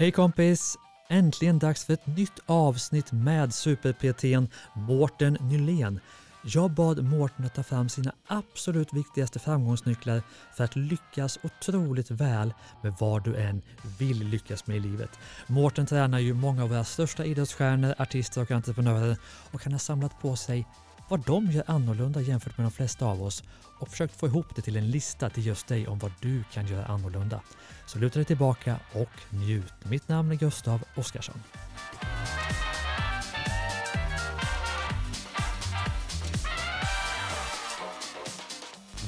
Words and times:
Hej 0.00 0.12
kompis! 0.12 0.76
Äntligen 1.08 1.58
dags 1.58 1.84
för 1.84 1.92
ett 1.92 2.06
nytt 2.06 2.38
avsnitt 2.46 3.12
med 3.12 3.54
super-PTn 3.54 4.48
Mårten 4.74 5.38
Nylén. 5.40 6.00
Jag 6.44 6.70
bad 6.70 7.04
Mårten 7.04 7.44
att 7.44 7.54
ta 7.54 7.62
fram 7.62 7.88
sina 7.88 8.12
absolut 8.26 8.92
viktigaste 8.92 9.38
framgångsnycklar 9.38 10.22
för 10.56 10.64
att 10.64 10.76
lyckas 10.76 11.38
otroligt 11.42 12.10
väl 12.10 12.54
med 12.82 12.94
vad 13.00 13.24
du 13.24 13.36
än 13.36 13.62
vill 13.98 14.28
lyckas 14.28 14.66
med 14.66 14.76
i 14.76 14.80
livet. 14.80 15.10
Mårten 15.46 15.86
tränar 15.86 16.18
ju 16.18 16.34
många 16.34 16.62
av 16.62 16.68
våra 16.68 16.84
största 16.84 17.24
idrottsstjärnor, 17.24 17.94
artister 17.98 18.42
och 18.42 18.50
entreprenörer 18.50 19.16
och 19.52 19.64
han 19.64 19.72
har 19.72 19.78
samlat 19.78 20.20
på 20.20 20.36
sig 20.36 20.66
vad 21.08 21.20
de 21.20 21.50
gör 21.50 21.64
annorlunda 21.66 22.20
jämfört 22.20 22.58
med 22.58 22.64
de 22.64 22.70
flesta 22.70 23.06
av 23.06 23.22
oss 23.22 23.42
och 23.78 23.88
försökt 23.88 24.16
få 24.16 24.26
ihop 24.26 24.56
det 24.56 24.62
till 24.62 24.76
en 24.76 24.90
lista 24.90 25.30
till 25.30 25.46
just 25.46 25.66
dig 25.66 25.88
om 25.88 25.98
vad 25.98 26.12
du 26.20 26.44
kan 26.52 26.66
göra 26.66 26.86
annorlunda. 26.86 27.40
Så 27.86 27.98
luta 27.98 28.18
dig 28.18 28.24
tillbaka 28.24 28.76
och 28.92 29.10
njut. 29.30 29.72
Mitt 29.84 30.08
namn 30.08 30.32
är 30.32 30.36
Gustav 30.36 30.84
Oskarsson. 30.96 31.42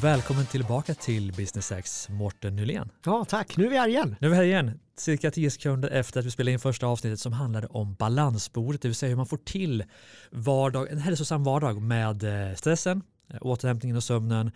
Välkommen 0.02 0.46
tillbaka 0.46 0.94
till 0.94 1.32
Business 1.32 1.72
X, 1.72 2.08
Mårten 2.08 2.56
Nylén. 2.56 2.90
Ja, 3.04 3.24
tack. 3.28 3.56
Nu 3.56 3.66
är 3.66 3.70
vi 3.70 3.76
här 3.78 3.88
igen. 3.88 4.16
Nu 4.20 4.26
är 4.26 4.30
vi 4.30 4.36
här 4.36 4.42
igen, 4.44 4.80
cirka 4.96 5.30
10 5.30 5.50
sekunder 5.50 5.88
efter 5.90 6.20
att 6.20 6.26
vi 6.26 6.30
spelade 6.30 6.52
in 6.52 6.58
första 6.58 6.86
avsnittet 6.86 7.20
som 7.20 7.32
handlade 7.32 7.66
om 7.66 7.94
balansbordet, 7.94 8.82
det 8.82 8.88
vill 8.88 8.94
säga 8.94 9.08
hur 9.10 9.16
man 9.16 9.26
får 9.26 9.36
till 9.36 9.84
vardag, 10.30 10.90
en 10.90 10.98
hälsosam 10.98 11.44
vardag 11.44 11.82
med 11.82 12.48
eh, 12.50 12.54
stressen, 12.54 13.02
eh, 13.30 13.36
återhämtningen 13.40 13.96
och 13.96 14.04
sömnen, 14.04 14.50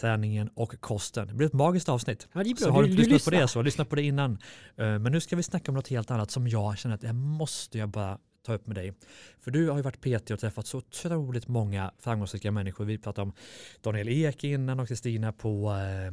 träningen 0.00 0.48
och 0.54 0.80
kosten. 0.80 1.26
Det 1.28 1.34
blir 1.34 1.46
ett 1.46 1.52
magiskt 1.52 1.88
avsnitt. 1.88 2.28
Ja, 2.32 2.42
det 2.42 2.50
är 2.50 2.54
bra. 2.54 2.64
Så 2.64 2.70
har 2.70 2.82
du 2.82 2.88
Du- 2.88 2.96
lyssnat 2.96 3.24
på 3.24 3.30
det 3.30 3.48
så 3.48 3.62
lyssna 3.62 3.84
på 3.84 3.96
det 3.96 4.02
innan. 4.02 4.32
Eh, 4.76 4.98
Men 4.98 5.12
nu 5.12 5.20
ska 5.20 5.36
vi 5.36 5.42
snacka 5.42 5.70
om 5.70 5.74
något 5.76 5.88
helt 5.88 6.10
annat 6.10 6.30
som 6.30 6.48
jag 6.48 6.78
känner 6.78 6.94
att 6.94 7.00
det 7.00 7.06
här 7.06 7.14
måste 7.14 7.78
jag 7.78 7.88
bara 7.88 8.18
ta 8.50 8.54
upp 8.54 8.66
med 8.66 8.76
dig. 8.76 8.92
För 9.40 9.50
du 9.50 9.68
har 9.68 9.76
ju 9.76 9.82
varit 9.82 10.00
PT 10.00 10.30
och 10.30 10.40
träffat 10.40 10.66
så 10.66 10.78
otroligt 10.78 11.48
många 11.48 11.92
framgångsrika 11.98 12.50
människor. 12.50 12.84
Vi 12.84 12.98
pratade 12.98 13.22
om 13.22 13.32
Daniel 13.80 14.08
Ek 14.08 14.44
innan 14.44 14.80
och 14.80 14.88
Kristina 14.88 15.32
på, 15.32 15.70
eh, 15.70 16.12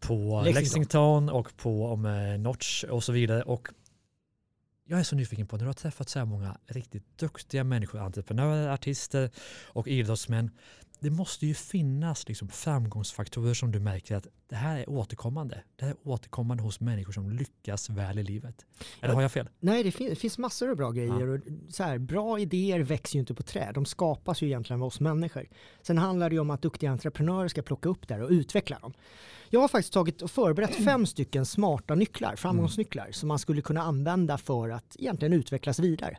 på 0.00 0.42
Lexington. 0.44 0.54
Lexington. 0.54 1.28
och 1.28 1.56
på 1.56 1.86
om 1.86 2.06
eh, 2.06 2.38
Notch 2.38 2.84
och 2.84 3.04
så 3.04 3.12
vidare. 3.12 3.42
Och 3.42 3.68
jag 4.88 5.00
är 5.00 5.04
så 5.04 5.16
nyfiken 5.16 5.46
på 5.46 5.56
när 5.56 5.64
du 5.64 5.68
har 5.68 5.74
träffat 5.74 6.08
så 6.08 6.18
här 6.18 6.26
många 6.26 6.58
riktigt 6.66 7.18
duktiga 7.18 7.64
människor, 7.64 7.98
entreprenörer, 8.00 8.68
artister 8.68 9.30
och 9.66 9.88
idrottsmän. 9.88 10.50
Det 11.00 11.10
måste 11.10 11.46
ju 11.46 11.54
finnas 11.54 12.28
liksom 12.28 12.48
framgångsfaktorer 12.48 13.54
som 13.54 13.72
du 13.72 13.80
märker 13.80 14.16
att 14.16 14.26
det 14.48 14.56
här 14.56 14.78
är 14.78 14.88
återkommande. 14.90 15.62
Det 15.76 15.84
här 15.84 15.92
är 15.92 15.96
återkommande 16.08 16.62
hos 16.62 16.80
människor 16.80 17.12
som 17.12 17.30
lyckas 17.30 17.90
väl 17.90 18.18
i 18.18 18.22
livet. 18.22 18.66
Eller 19.00 19.12
Ja. 19.12 19.14
har 19.14 19.22
jag 19.22 19.32
fel? 19.32 19.48
Nej, 19.60 19.82
det, 19.82 19.90
fin- 19.92 20.08
det 20.10 20.16
finns 20.16 20.38
massor 20.38 20.70
av 20.70 20.76
bra 20.76 20.90
grejer. 20.90 21.28
Och 21.28 21.40
så 21.68 21.82
här, 21.82 21.98
bra 21.98 22.38
idéer 22.38 22.80
växer 22.80 23.14
ju 23.16 23.20
inte 23.20 23.34
på 23.34 23.42
träd. 23.42 23.74
De 23.74 23.84
skapas 23.84 24.42
ju 24.42 24.46
egentligen 24.46 24.82
av 24.82 24.86
oss 24.86 25.00
människor. 25.00 25.48
Sen 25.82 25.98
handlar 25.98 26.30
det 26.30 26.34
ju 26.34 26.40
om 26.40 26.50
att 26.50 26.62
duktiga 26.62 26.90
entreprenörer 26.90 27.48
ska 27.48 27.62
plocka 27.62 27.88
upp 27.88 28.08
det 28.08 28.22
och 28.22 28.30
utveckla 28.30 28.78
dem. 28.78 28.92
Jag 29.50 29.60
har 29.60 29.68
faktiskt 29.68 29.92
tagit 29.92 30.22
och 30.22 30.30
förberett 30.30 30.74
fem 30.84 31.06
stycken 31.06 31.46
smarta 31.46 31.94
nycklar, 31.94 32.36
framgångsnycklar, 32.36 33.08
som 33.12 33.28
man 33.28 33.38
skulle 33.38 33.62
kunna 33.62 33.82
använda 33.82 34.38
för 34.38 34.68
att 34.70 34.96
egentligen 34.98 35.32
utvecklas 35.32 35.78
vidare. 35.78 36.18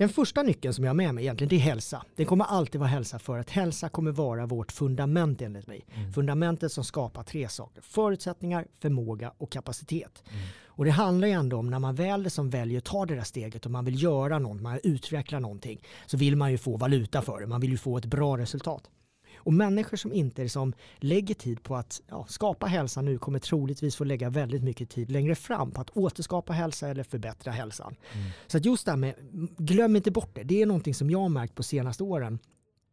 Den 0.00 0.08
första 0.08 0.42
nyckeln 0.42 0.74
som 0.74 0.84
jag 0.84 0.88
har 0.88 0.94
med 0.94 1.14
mig 1.14 1.24
egentligen 1.24 1.48
det 1.48 1.56
är 1.56 1.60
hälsa. 1.60 2.02
Det 2.16 2.24
kommer 2.24 2.44
alltid 2.44 2.80
vara 2.80 2.88
hälsa 2.90 3.18
för 3.18 3.38
att 3.38 3.50
hälsa 3.50 3.88
kommer 3.88 4.10
vara 4.10 4.46
vårt 4.46 4.72
fundament 4.72 5.42
enligt 5.42 5.66
mig. 5.66 5.86
Fundamentet 6.14 6.72
som 6.72 6.84
skapar 6.84 7.22
tre 7.22 7.48
saker. 7.48 7.82
Förutsättningar, 7.82 8.66
förmåga 8.78 9.32
och 9.38 9.52
kapacitet. 9.52 10.22
Och 10.64 10.84
det 10.84 10.90
handlar 10.90 11.28
ju 11.28 11.34
ändå 11.34 11.56
om 11.56 11.70
när 11.70 11.78
man 11.78 11.94
väl 11.94 12.30
som 12.30 12.50
väljer 12.50 12.78
att 12.78 12.84
ta 12.84 13.06
det 13.06 13.14
där 13.14 13.22
steget 13.22 13.66
och 13.66 13.70
man 13.70 13.84
vill 13.84 14.02
göra 14.02 14.38
något, 14.38 14.60
man 14.60 14.72
vill 14.72 14.94
utveckla 14.94 15.38
någonting, 15.38 15.80
så 16.06 16.16
vill 16.16 16.36
man 16.36 16.50
ju 16.50 16.58
få 16.58 16.76
valuta 16.76 17.22
för 17.22 17.40
det. 17.40 17.46
Man 17.46 17.60
vill 17.60 17.70
ju 17.70 17.78
få 17.78 17.98
ett 17.98 18.06
bra 18.06 18.38
resultat. 18.38 18.90
Och 19.40 19.52
människor 19.52 19.96
som 19.96 20.12
inte 20.12 20.42
liksom 20.42 20.72
lägger 20.98 21.34
tid 21.34 21.62
på 21.62 21.76
att 21.76 22.00
ja, 22.08 22.26
skapa 22.28 22.66
hälsa 22.66 23.02
nu 23.02 23.18
kommer 23.18 23.38
troligtvis 23.38 23.96
få 23.96 24.04
lägga 24.04 24.30
väldigt 24.30 24.62
mycket 24.62 24.90
tid 24.90 25.10
längre 25.10 25.34
fram 25.34 25.70
på 25.70 25.80
att 25.80 25.90
återskapa 25.96 26.52
hälsa 26.52 26.88
eller 26.88 27.02
förbättra 27.02 27.52
hälsan. 27.52 27.96
Så 28.46 28.56
att 28.56 28.64
just 28.64 28.84
det 28.84 28.92
här 28.92 28.96
med, 28.96 29.14
glöm 29.58 29.96
inte 29.96 30.10
bort 30.10 30.30
det. 30.34 30.42
Det 30.42 30.62
är 30.62 30.66
någonting 30.66 30.94
som 30.94 31.10
jag 31.10 31.18
har 31.18 31.28
märkt 31.28 31.54
på 31.54 31.62
senaste 31.62 32.02
åren 32.02 32.38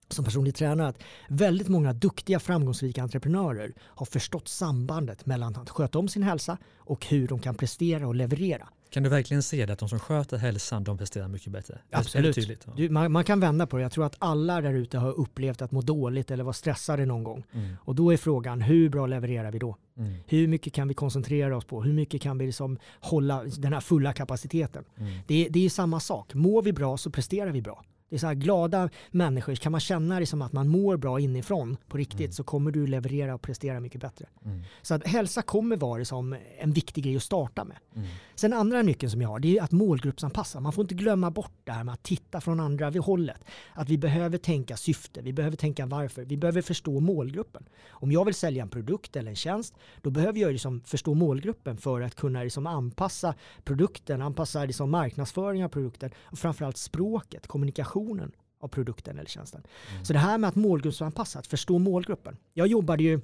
som 0.09 0.25
personlig 0.25 0.55
tränare 0.55 0.87
att 0.87 0.99
väldigt 1.29 1.67
många 1.67 1.93
duktiga 1.93 2.39
framgångsrika 2.39 3.03
entreprenörer 3.03 3.73
har 3.79 4.05
förstått 4.05 4.47
sambandet 4.47 5.25
mellan 5.25 5.55
att 5.55 5.69
sköta 5.69 5.99
om 5.99 6.07
sin 6.07 6.23
hälsa 6.23 6.57
och 6.77 7.05
hur 7.05 7.27
de 7.27 7.39
kan 7.39 7.55
prestera 7.55 8.07
och 8.07 8.15
leverera. 8.15 8.67
Kan 8.89 9.03
du 9.03 9.09
verkligen 9.09 9.43
se 9.43 9.65
det 9.65 9.73
att 9.73 9.79
de 9.79 9.89
som 9.89 9.99
sköter 9.99 10.37
hälsan 10.37 10.83
de 10.83 10.97
presterar 10.97 11.27
mycket 11.27 11.51
bättre? 11.53 11.79
Absolut. 11.91 12.35
tydligt? 12.35 12.63
Ja. 12.65 12.73
Du, 12.75 12.89
man, 12.89 13.11
man 13.11 13.23
kan 13.23 13.39
vända 13.39 13.67
på 13.67 13.77
det. 13.77 13.83
Jag 13.83 13.91
tror 13.91 14.05
att 14.05 14.15
alla 14.19 14.61
där 14.61 14.73
ute 14.73 14.97
har 14.97 15.11
upplevt 15.19 15.61
att 15.61 15.71
må 15.71 15.81
dåligt 15.81 16.31
eller 16.31 16.43
vara 16.43 16.53
stressade 16.53 17.05
någon 17.05 17.23
gång. 17.23 17.43
Mm. 17.53 17.75
Och 17.81 17.95
då 17.95 18.13
är 18.13 18.17
frågan, 18.17 18.61
hur 18.61 18.89
bra 18.89 19.07
levererar 19.07 19.51
vi 19.51 19.59
då? 19.59 19.77
Mm. 19.97 20.13
Hur 20.27 20.47
mycket 20.47 20.73
kan 20.73 20.87
vi 20.87 20.93
koncentrera 20.93 21.57
oss 21.57 21.65
på? 21.65 21.83
Hur 21.83 21.93
mycket 21.93 22.21
kan 22.21 22.37
vi 22.37 22.45
liksom 22.45 22.77
hålla 22.99 23.43
den 23.43 23.73
här 23.73 23.79
fulla 23.79 24.13
kapaciteten? 24.13 24.83
Mm. 24.97 25.19
Det, 25.27 25.45
är- 25.45 25.49
det 25.49 25.65
är 25.65 25.69
samma 25.69 25.99
sak. 25.99 26.33
Mår 26.33 26.61
vi 26.61 26.73
bra 26.73 26.97
så 26.97 27.09
presterar 27.09 27.51
vi 27.51 27.61
bra. 27.61 27.83
Det 28.09 28.15
är 28.15 28.19
så 28.19 28.27
här 28.27 28.33
glada 28.33 28.89
människor, 29.11 29.55
kan 29.55 29.71
man 29.71 29.81
känna 29.81 30.19
det 30.19 30.25
som 30.25 30.41
att 30.41 30.53
man 30.53 30.67
mår 30.67 30.97
bra 30.97 31.19
inifrån 31.19 31.77
på 31.87 31.97
riktigt 31.97 32.33
så 32.33 32.43
kommer 32.43 32.71
du 32.71 32.87
leverera 32.87 33.35
och 33.35 33.41
prestera 33.41 33.79
mycket 33.79 34.01
bättre. 34.01 34.25
Mm. 34.45 34.61
Så 34.81 34.93
att 34.93 35.07
hälsa 35.07 35.41
kommer 35.41 35.77
vara 35.77 36.05
som 36.05 36.35
en 36.59 36.71
viktig 36.71 37.03
grej 37.03 37.15
att 37.15 37.23
starta 37.23 37.63
med. 37.63 37.77
Mm. 37.95 38.07
Sen 38.35 38.53
andra 38.53 38.81
nyckeln 38.81 39.11
som 39.11 39.21
jag 39.21 39.29
har, 39.29 39.39
det 39.39 39.57
är 39.57 39.63
att 39.63 39.71
målgruppsanpassa. 39.71 40.59
Man 40.59 40.73
får 40.73 40.81
inte 40.81 40.95
glömma 40.95 41.31
bort 41.31 41.51
det 41.63 41.71
här 41.71 41.83
med 41.83 41.93
att 41.93 42.03
titta 42.03 42.41
från 42.41 42.59
andra 42.59 42.89
vid 42.89 43.01
hållet. 43.01 43.43
Att 43.73 43.89
vi 43.89 43.97
behöver 43.97 44.37
tänka 44.37 44.77
syfte, 44.77 45.21
vi 45.21 45.33
behöver 45.33 45.57
tänka 45.57 45.85
varför, 45.85 46.25
vi 46.25 46.37
behöver 46.37 46.61
förstå 46.61 46.99
målgruppen. 46.99 47.65
Om 47.89 48.11
jag 48.11 48.25
vill 48.25 48.35
sälja 48.35 48.63
en 48.63 48.69
produkt 48.69 49.15
eller 49.15 49.29
en 49.29 49.35
tjänst, 49.35 49.73
då 50.01 50.09
behöver 50.09 50.39
jag 50.39 50.51
liksom 50.51 50.81
förstå 50.81 51.13
målgruppen 51.13 51.77
för 51.77 52.01
att 52.01 52.15
kunna 52.15 52.43
liksom 52.43 52.67
anpassa 52.67 53.33
produkten, 53.63 54.21
anpassa 54.21 54.65
liksom 54.65 54.91
marknadsföring 54.91 55.65
av 55.65 55.69
produkten 55.69 56.11
och 56.23 56.39
framförallt 56.39 56.77
språket, 56.77 57.47
kommunikationen 57.97 58.31
av 58.59 58.67
produkten 58.67 59.17
eller 59.17 59.29
tjänsten. 59.29 59.63
Så 60.03 60.13
det 60.13 60.19
här 60.19 60.37
med 60.37 60.47
att 60.47 60.55
målgruppsanpassa, 60.55 61.39
att 61.39 61.47
förstå 61.47 61.79
målgruppen. 61.79 62.37
Jag 62.53 62.67
jobbade 62.67 63.03
ju 63.03 63.21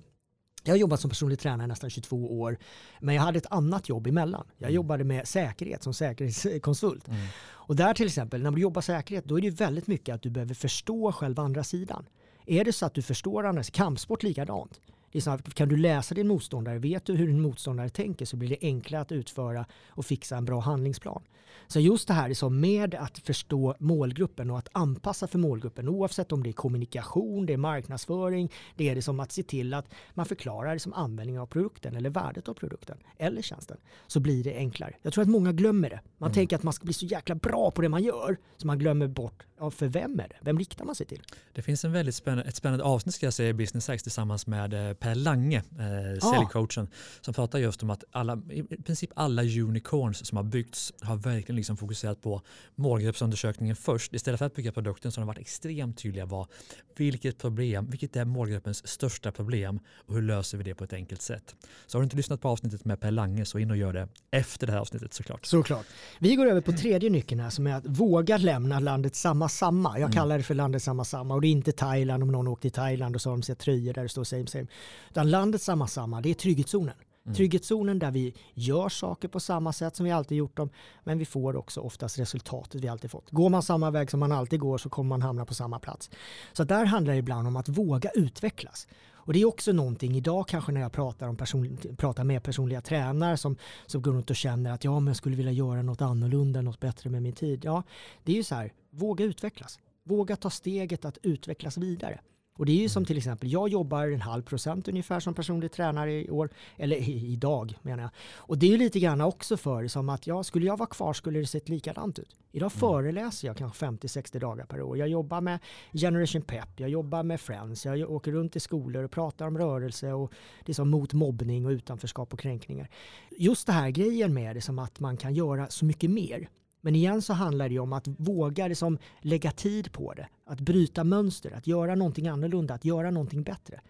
jag 0.66 0.74
har 0.74 0.78
jobbat 0.78 1.00
som 1.00 1.10
personlig 1.10 1.40
tränare 1.40 1.68
nästan 1.68 1.90
22 1.90 2.40
år, 2.42 2.58
men 3.00 3.16
jag 3.16 3.22
hade 3.22 3.38
ett 3.38 3.52
annat 3.52 3.90
jobb 3.90 4.08
emellan. 4.08 4.48
Jag 4.58 4.72
jobbade 4.72 5.04
med 5.04 5.28
säkerhet 5.28 5.84
som 5.84 5.94
säkerhetskonsult. 5.94 7.08
Mm. 7.08 7.28
Och 7.68 7.76
där 7.76 7.94
till 7.94 8.06
exempel, 8.06 8.42
när 8.42 8.52
du 8.52 8.62
jobbar 8.62 8.82
säkerhet, 8.82 9.26
då 9.26 9.38
är 9.38 9.42
det 9.42 9.50
väldigt 9.50 9.88
mycket 9.88 10.16
att 10.16 10.22
du 10.22 10.30
behöver 10.30 10.54
förstå 10.54 11.12
själva 11.12 11.44
andra 11.44 11.64
sidan. 11.64 12.06
Är 12.46 12.66
det 12.66 12.74
så 12.74 12.86
att 12.86 12.94
du 12.94 13.02
förstår 13.02 13.46
andra, 13.46 13.64
kampsport 13.64 14.24
likadant. 14.24 14.80
Att 15.26 15.54
kan 15.54 15.70
du 15.70 15.78
läsa 15.78 16.16
din 16.16 16.28
motståndare, 16.28 16.80
vet 16.80 17.06
du 17.06 17.14
hur 17.14 17.28
din 17.28 17.42
motståndare 17.42 17.90
tänker 17.90 18.26
så 18.26 18.38
blir 18.38 18.50
det 18.50 18.58
enklare 18.62 19.02
att 19.02 19.12
utföra 19.12 19.66
och 19.88 20.06
fixa 20.06 20.38
en 20.38 20.46
bra 20.46 20.60
handlingsplan. 20.60 21.24
Så 21.68 21.80
just 21.80 22.08
det 22.08 22.14
här 22.14 22.30
är 22.30 22.34
så 22.34 22.50
med 22.50 22.96
att 22.96 23.20
förstå 23.20 23.76
målgruppen 23.80 24.52
och 24.52 24.58
att 24.58 24.70
anpassa 24.72 25.28
för 25.28 25.40
målgruppen 25.40 25.90
oavsett 25.90 26.32
om 26.32 26.44
det 26.44 26.50
är 26.50 26.54
kommunikation, 26.54 27.46
det 27.46 27.54
är 27.54 27.58
marknadsföring, 27.58 28.52
det 28.76 28.90
är 28.90 28.96
det 28.96 29.02
som 29.02 29.20
att 29.20 29.32
se 29.32 29.44
till 29.44 29.74
att 29.74 29.94
man 30.14 30.26
förklarar 30.26 30.74
det 30.74 30.80
som 30.80 30.94
användningen 30.94 31.42
av 31.42 31.46
produkten 31.46 31.96
eller 31.96 32.10
värdet 32.10 32.50
av 32.50 32.54
produkten 32.54 32.98
eller 33.18 33.42
tjänsten 33.42 33.78
så 34.08 34.20
blir 34.20 34.44
det 34.44 34.56
enklare. 34.56 34.96
Jag 35.02 35.14
tror 35.14 35.22
att 35.22 35.30
många 35.30 35.52
glömmer 35.52 35.90
det. 35.90 36.02
Man 36.18 36.32
tänker 36.32 36.56
att 36.56 36.64
man 36.64 36.74
ska 36.74 36.86
bli 36.86 36.94
så 36.94 37.06
jäkla 37.06 37.36
bra 37.36 37.72
på 37.72 37.82
det 37.82 37.90
man 37.90 38.04
gör 38.04 38.38
så 38.58 38.68
man 38.68 38.80
glömmer 38.80 39.08
bort 39.08 39.44
ja, 39.64 39.72
för 39.72 39.88
vem 39.88 40.20
är 40.20 40.28
det? 40.28 40.36
Vem 40.42 40.60
riktar 40.60 40.86
man 40.86 40.96
sig 40.96 41.06
till? 41.06 41.22
Det 41.54 41.62
finns 41.62 41.86
en 41.86 41.92
väldigt 41.92 42.16
spännande, 42.16 42.44
ett 42.44 42.56
spännande 42.56 42.84
avsnitt 42.84 43.16
ska 43.16 43.26
jag 43.26 43.34
säga 43.34 43.50
i 43.50 43.54
Business 43.54 43.90
X 43.90 44.04
tillsammans 44.04 44.48
med 44.48 44.74
eh, 44.74 44.94
Per 45.04 45.16
Lange, 45.16 45.58
eh, 45.58 46.32
säljcoachen, 46.32 46.88
som 47.22 47.34
pratar 47.34 47.60
just 47.60 47.84
om 47.84 47.90
att 47.90 48.04
alla, 48.12 48.42
i 48.52 48.64
princip 48.64 49.10
alla 49.16 49.44
unicorns 49.44 50.28
som 50.28 50.36
har 50.38 50.44
byggts 50.44 50.94
har 51.02 51.16
verkligen 51.16 51.56
liksom 51.56 51.78
fokuserat 51.78 52.22
på 52.22 52.42
målgruppsundersökningen 52.76 53.76
först. 53.76 54.14
Istället 54.14 54.40
för 54.40 54.46
att 54.46 54.56
bygga 54.56 54.72
produkten 54.72 55.12
så 55.12 55.22
har 55.22 55.26
de 55.26 55.28
varit 55.28 55.40
extremt 55.40 55.98
tydliga 55.98 56.26
vad, 56.26 56.48
vilket 56.96 57.38
problem, 57.38 57.90
vilket 57.90 58.16
är 58.16 58.26
målgruppens 58.26 58.88
största 58.88 59.32
problem 59.32 59.80
och 59.96 60.16
hur 60.16 60.22
löser 60.22 60.58
vi 60.58 60.64
det 60.64 60.76
på 60.76 60.84
ett 60.84 60.94
enkelt 60.94 61.22
sätt. 61.22 61.56
Så 61.88 61.98
har 61.98 62.02
du 62.02 62.04
inte 62.04 62.18
lyssnat 62.18 62.42
på 62.42 62.50
avsnittet 62.50 62.86
med 62.86 63.00
Per 63.00 63.12
Lange 63.12 63.46
så 63.46 63.60
in 63.60 63.72
och 63.72 63.78
gör 63.78 63.94
det 63.94 64.08
efter 64.32 64.68
det 64.68 64.74
här 64.74 64.80
avsnittet 64.80 65.14
såklart. 65.14 65.46
Såklart. 65.46 65.86
Vi 66.20 66.36
går 66.36 66.46
över 66.46 66.62
på 66.62 66.72
tredje 66.72 67.10
nyckeln 67.10 67.42
här 67.42 67.50
som 67.50 67.68
är 67.68 67.76
att 67.76 67.86
våga 67.86 68.38
lämna 68.38 68.80
landet 68.80 69.16
samma 69.16 69.50
samma. 69.50 70.00
Jag 70.00 70.14
kallar 70.14 70.38
det 70.38 70.44
för 70.44 70.56
landet 70.56 70.84
samma 70.84 71.06
samma 71.06 71.34
och 71.34 71.42
det 71.42 71.48
är 71.48 71.52
inte 71.52 71.72
Thailand 71.72 72.24
om 72.24 72.32
någon 72.32 72.48
åkt 72.48 72.62
till 72.62 72.72
Thailand 72.72 73.16
och 73.16 73.22
så 73.22 73.30
har 73.30 73.38
de 73.38 73.44
sett 73.44 73.60
tröjor 73.60 73.94
där 73.94 74.04
det 74.04 74.10
står 74.10 74.24
same 74.24 74.48
same. 74.48 74.68
Utan 75.10 75.30
landet 75.30 75.62
samma 75.62 75.88
samma, 75.88 76.22
det 76.22 76.30
är 76.30 76.34
trygghetszonen. 76.34 76.96
Mm. 77.26 77.36
Trygghetszonen 77.36 78.00
där 78.00 78.12
vi 78.12 78.34
gör 78.54 78.90
saker 78.90 79.28
på 79.28 79.40
samma 79.40 79.74
sätt 79.74 79.96
som 79.96 80.04
vi 80.04 80.12
alltid 80.12 80.38
gjort 80.38 80.58
dem, 80.58 80.70
men 81.04 81.18
vi 81.18 81.26
får 81.26 81.56
också 81.56 81.82
oftast 81.82 82.20
resultatet 82.20 82.82
vi 82.82 82.88
alltid 82.88 83.12
fått. 83.12 83.32
Går 83.32 83.50
man 83.50 83.64
samma 83.64 83.92
väg 83.92 84.12
som 84.12 84.20
man 84.20 84.32
alltid 84.32 84.60
går 84.60 84.78
så 84.78 84.90
kommer 84.90 85.10
man 85.10 85.22
hamna 85.22 85.46
på 85.46 85.54
samma 85.54 85.80
plats. 85.80 86.10
Så 86.54 86.64
där 86.64 86.86
handlar 86.86 87.14
det 87.14 87.20
ibland 87.20 87.48
om 87.48 87.56
att 87.56 87.70
våga 87.70 88.10
utvecklas. 88.10 88.88
Och 89.26 89.34
det 89.34 89.42
är 89.42 89.46
också 89.46 89.72
någonting 89.72 90.16
idag 90.16 90.48
kanske 90.48 90.72
när 90.72 90.82
jag 90.82 90.92
pratar, 90.92 91.28
om 91.28 91.38
person, 91.38 91.78
pratar 91.98 92.24
med 92.24 92.44
personliga 92.44 92.82
tränare 92.82 93.38
som, 93.38 93.56
som 93.86 94.02
går 94.02 94.14
runt 94.14 94.30
och 94.30 94.36
känner 94.36 94.72
att 94.72 94.84
ja, 94.84 95.00
men 95.00 95.08
jag 95.08 95.16
skulle 95.16 95.36
vilja 95.36 95.52
göra 95.52 95.82
något 95.82 96.02
annorlunda, 96.02 96.62
något 96.62 96.80
bättre 96.80 97.10
med 97.10 97.22
min 97.22 97.34
tid. 97.34 97.66
Ja, 97.66 97.84
det 98.24 98.32
är 98.32 98.36
ju 98.36 98.44
så 98.44 98.56
här, 98.56 98.74
våga 98.90 99.26
utvecklas. 99.26 99.80
Våga 100.04 100.36
ta 100.36 100.50
steget 100.50 101.06
att 101.06 101.18
utvecklas 101.22 101.78
vidare. 101.78 102.20
Och 102.56 102.66
det 102.66 102.72
är 102.72 102.82
ju 102.82 102.90
som 102.90 103.00
mm. 103.00 103.06
till 103.06 103.18
exempel, 103.18 103.52
jag 103.52 103.70
jobbar 103.70 104.08
en 104.08 104.22
halv 104.22 104.44
procent 104.44 104.88
ungefär 104.88 105.20
som 105.20 105.34
personlig 105.34 105.72
tränare 105.72 106.14
i 106.14 106.30
år, 106.30 106.50
eller 106.78 106.96
i, 106.96 107.32
idag 107.34 107.78
menar 107.82 108.04
jag. 108.04 108.12
Och 108.36 108.58
det 108.58 108.66
är 108.66 108.70
ju 108.70 108.78
lite 108.78 109.00
grann 109.00 109.22
också 109.22 109.58
för 109.58 109.88
som 109.88 110.10
att 110.10 110.28
ja, 110.28 110.44
skulle 110.44 110.66
jag 110.66 110.78
vara 110.78 110.90
kvar 110.90 111.14
skulle 111.14 111.40
det 111.40 111.46
sett 111.46 111.70
likadant 111.70 112.20
ut. 112.20 112.36
Idag 112.52 112.72
mm. 112.72 112.80
föreläser 112.80 113.48
jag 113.48 113.58
kanske 113.58 113.86
50-60 113.86 114.40
dagar 114.40 114.66
per 114.66 114.82
år. 114.82 114.98
Jag 114.98 115.08
jobbar 115.08 115.42
med 115.42 115.60
Generation 115.94 116.42
Pep, 116.42 116.80
jag 116.80 116.90
jobbar 116.90 117.24
med 117.24 117.42
Friends, 117.42 117.86
jag 117.86 118.12
åker 118.12 118.32
runt 118.32 118.56
i 118.56 118.60
skolor 118.60 119.04
och 119.04 119.12
pratar 119.12 119.48
om 119.48 119.58
rörelse 119.58 120.14
och 120.14 120.34
det 120.66 120.74
som 120.74 120.90
mot 120.90 121.14
mobbning 121.14 121.66
och 121.66 121.70
utanförskap 121.70 122.34
och 122.34 122.40
kränkningar. 122.40 122.90
Just 123.38 123.68
det 123.68 123.74
här 123.74 123.90
grejen 123.90 124.34
med 124.34 124.56
det 124.56 124.62
som 124.62 124.80
att 124.80 125.00
man 125.00 125.18
kan 125.18 125.34
göra 125.34 125.68
så 125.70 125.86
mycket 125.86 126.10
mer. 126.10 126.50
Men 126.86 126.96
igen 126.96 127.22
så 127.22 127.34
handlar 127.34 127.70
det 127.70 127.80
om 127.80 127.94
att 127.94 128.08
våga 128.08 128.68
liksom 128.68 128.98
lägga 129.22 129.52
tid 129.52 129.92
på 129.92 130.14
det. 130.14 130.28
Att 130.46 130.60
bryta 130.60 131.04
mönster, 131.04 131.52
att 131.52 131.68
göra 131.68 131.96
någonting 131.96 132.28
annorlunda, 132.28 132.74
att 132.74 132.86
göra 132.86 133.12
någonting 133.12 133.44
bättre. 133.44 133.82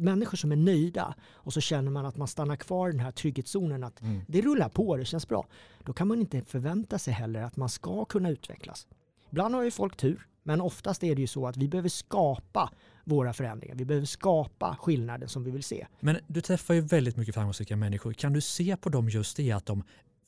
Människor 0.00 0.36
som 0.36 0.52
är 0.52 0.56
nöjda 0.56 1.14
och 1.32 1.52
så 1.52 1.60
känner 1.60 1.90
man 1.90 2.06
att 2.06 2.16
man 2.16 2.28
stannar 2.28 2.56
kvar 2.56 2.88
i 2.88 2.92
den 2.92 3.00
här 3.00 3.10
trygghetszonen, 3.10 3.84
att 3.84 4.00
mm. 4.00 4.20
det 4.28 4.40
rullar 4.40 4.68
på, 4.68 4.96
det 4.96 5.04
känns 5.04 5.28
bra. 5.28 5.46
Då 5.84 5.92
kan 5.92 6.08
man 6.08 6.20
inte 6.20 6.42
förvänta 6.42 6.98
sig 6.98 7.14
heller 7.14 7.42
att 7.42 7.56
man 7.56 7.68
ska 7.68 8.04
kunna 8.04 8.30
utvecklas. 8.30 8.86
Ibland 9.30 9.54
har 9.54 9.62
ju 9.62 9.70
folk 9.70 9.96
tur, 9.96 10.26
men 10.42 10.60
oftast 10.60 11.04
är 11.04 11.14
det 11.14 11.20
ju 11.20 11.26
så 11.26 11.46
att 11.46 11.56
vi 11.56 11.68
behöver 11.68 11.88
skapa 11.88 12.72
våra 13.04 13.32
förändringar. 13.32 13.74
Vi 13.74 13.84
behöver 13.84 14.06
skapa 14.06 14.76
skillnaden 14.80 15.28
som 15.28 15.44
vi 15.44 15.50
vill 15.50 15.62
se. 15.62 15.86
Men 16.00 16.18
du 16.26 16.40
träffar 16.40 16.74
ju 16.74 16.80
väldigt 16.80 17.16
mycket 17.16 17.34
framgångsrika 17.34 17.76
människor. 17.76 18.12
Kan 18.12 18.32
du 18.32 18.40
se 18.40 18.76
på 18.76 18.88
dem 18.88 19.08
just 19.08 19.36
det 19.36 19.52
att 19.52 19.66
de 19.66 19.82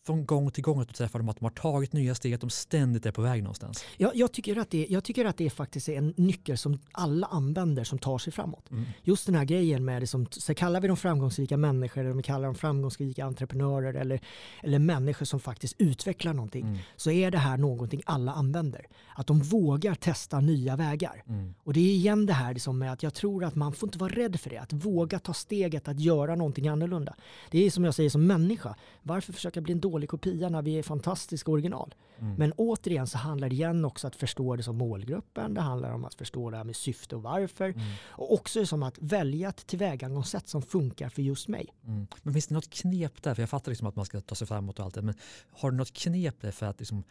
från 0.06 0.26
gång 0.26 0.50
till 0.50 0.62
gång 0.62 0.80
att 0.80 0.88
du 0.88 0.94
träffar 0.94 1.18
dem 1.18 1.28
att 1.28 1.36
de 1.36 1.44
har 1.44 1.50
tagit 1.50 1.92
nya 1.92 2.14
steg, 2.14 2.34
att 2.34 2.40
de 2.40 2.50
ständigt 2.50 3.06
är 3.06 3.12
på 3.12 3.22
väg 3.22 3.42
någonstans? 3.42 3.84
Ja, 3.96 4.12
jag, 4.14 4.32
tycker 4.32 4.58
att 4.58 4.70
det, 4.70 4.86
jag 4.90 5.04
tycker 5.04 5.24
att 5.24 5.36
det 5.36 5.50
faktiskt 5.50 5.88
är 5.88 5.98
en 5.98 6.14
nyckel 6.16 6.58
som 6.58 6.78
alla 6.92 7.26
använder 7.26 7.84
som 7.84 7.98
tar 7.98 8.18
sig 8.18 8.32
framåt. 8.32 8.70
Mm. 8.70 8.84
Just 9.02 9.26
den 9.26 9.34
här 9.34 9.44
grejen 9.44 9.84
med 9.84 10.02
det 10.02 10.06
som, 10.06 10.26
så 10.30 10.54
kallar 10.54 10.80
vi 10.80 10.88
dem 10.88 10.96
framgångsrika 10.96 11.56
människor 11.56 12.00
eller 12.00 12.12
vi 12.12 12.22
kallar 12.22 12.46
dem 12.46 12.54
framgångsrika 12.54 13.24
entreprenörer 13.24 13.94
eller, 13.94 14.20
eller 14.62 14.78
människor 14.78 15.26
som 15.26 15.40
faktiskt 15.40 15.74
utvecklar 15.78 16.32
någonting 16.32 16.66
mm. 16.66 16.78
så 16.96 17.10
är 17.10 17.30
det 17.30 17.38
här 17.38 17.56
någonting 17.56 18.02
alla 18.06 18.32
använder. 18.32 18.86
Att 19.16 19.26
de 19.26 19.40
vågar 19.40 19.94
testa 19.94 20.40
nya 20.40 20.76
vägar. 20.76 21.22
Mm. 21.28 21.54
Och 21.64 21.72
det 21.72 21.80
är 21.80 21.94
igen 21.94 22.26
det 22.26 22.32
här 22.32 22.54
som 22.54 22.78
med 22.78 22.92
att 22.92 23.02
jag 23.02 23.14
tror 23.14 23.44
att 23.44 23.54
man 23.54 23.72
får 23.72 23.86
inte 23.86 23.98
vara 23.98 24.12
rädd 24.12 24.40
för 24.40 24.50
det. 24.50 24.58
Att 24.58 24.72
våga 24.72 25.18
ta 25.18 25.34
steget 25.34 25.88
att 25.88 26.00
göra 26.00 26.34
någonting 26.34 26.68
annorlunda. 26.68 27.14
Det 27.50 27.66
är 27.66 27.70
som 27.70 27.84
jag 27.84 27.94
säger 27.94 28.10
som 28.10 28.26
människa. 28.26 28.74
Varför 29.02 29.32
försöka 29.32 29.60
bli 29.60 29.72
en 29.72 29.80
dålig 29.80 29.94
kopia 30.06 30.49
när 30.49 30.62
vi 30.62 30.79
är 30.79 30.82
fantastiska 30.82 31.50
original? 31.50 31.94
Mm. 32.19 32.35
Men 32.35 32.52
återigen 32.52 33.06
så 33.06 33.19
handlar 33.19 33.49
det 33.49 33.55
igen 33.55 33.85
också 33.85 34.06
att 34.06 34.17
förstå 34.17 34.56
det 34.56 34.62
som 34.62 34.76
målgruppen. 34.76 35.55
Det 35.55 35.61
handlar 35.61 35.93
om 35.93 36.05
att 36.05 36.14
förstå 36.14 36.50
det 36.50 36.56
här 36.56 36.64
med 36.64 36.76
syfte 36.76 37.17
och 37.17 37.23
varför. 37.23 37.64
Mm. 37.64 37.81
Och 38.06 38.32
också 38.32 38.67
som 38.67 38.82
att 38.82 38.99
välja 38.99 39.49
ett 39.49 39.67
tillvägagångssätt 39.67 40.49
som 40.49 40.62
funkar 40.62 41.08
för 41.08 41.23
just 41.23 41.49
mig. 41.49 41.75
Mm. 41.87 42.06
Men 42.23 42.32
finns 42.32 42.46
det 42.46 42.55
något 42.55 42.70
knep 42.70 43.23
där? 43.23 43.35
För 43.35 43.43
jag 43.43 43.50
fattar 43.50 43.70
liksom 43.70 43.88
att 43.88 43.96
man 43.96 44.05
ska 44.05 44.20
ta 44.20 44.35
sig 44.35 44.46
framåt 44.46 44.79
och 44.79 44.85
allt 44.85 44.94
det. 44.94 45.02
Men 45.02 45.14
har 45.50 45.70
du 45.70 45.76
något 45.76 45.93
knep 45.93 46.41
där 46.41 46.50
för 46.50 46.67
att 46.67 46.79
liksom 46.79 47.05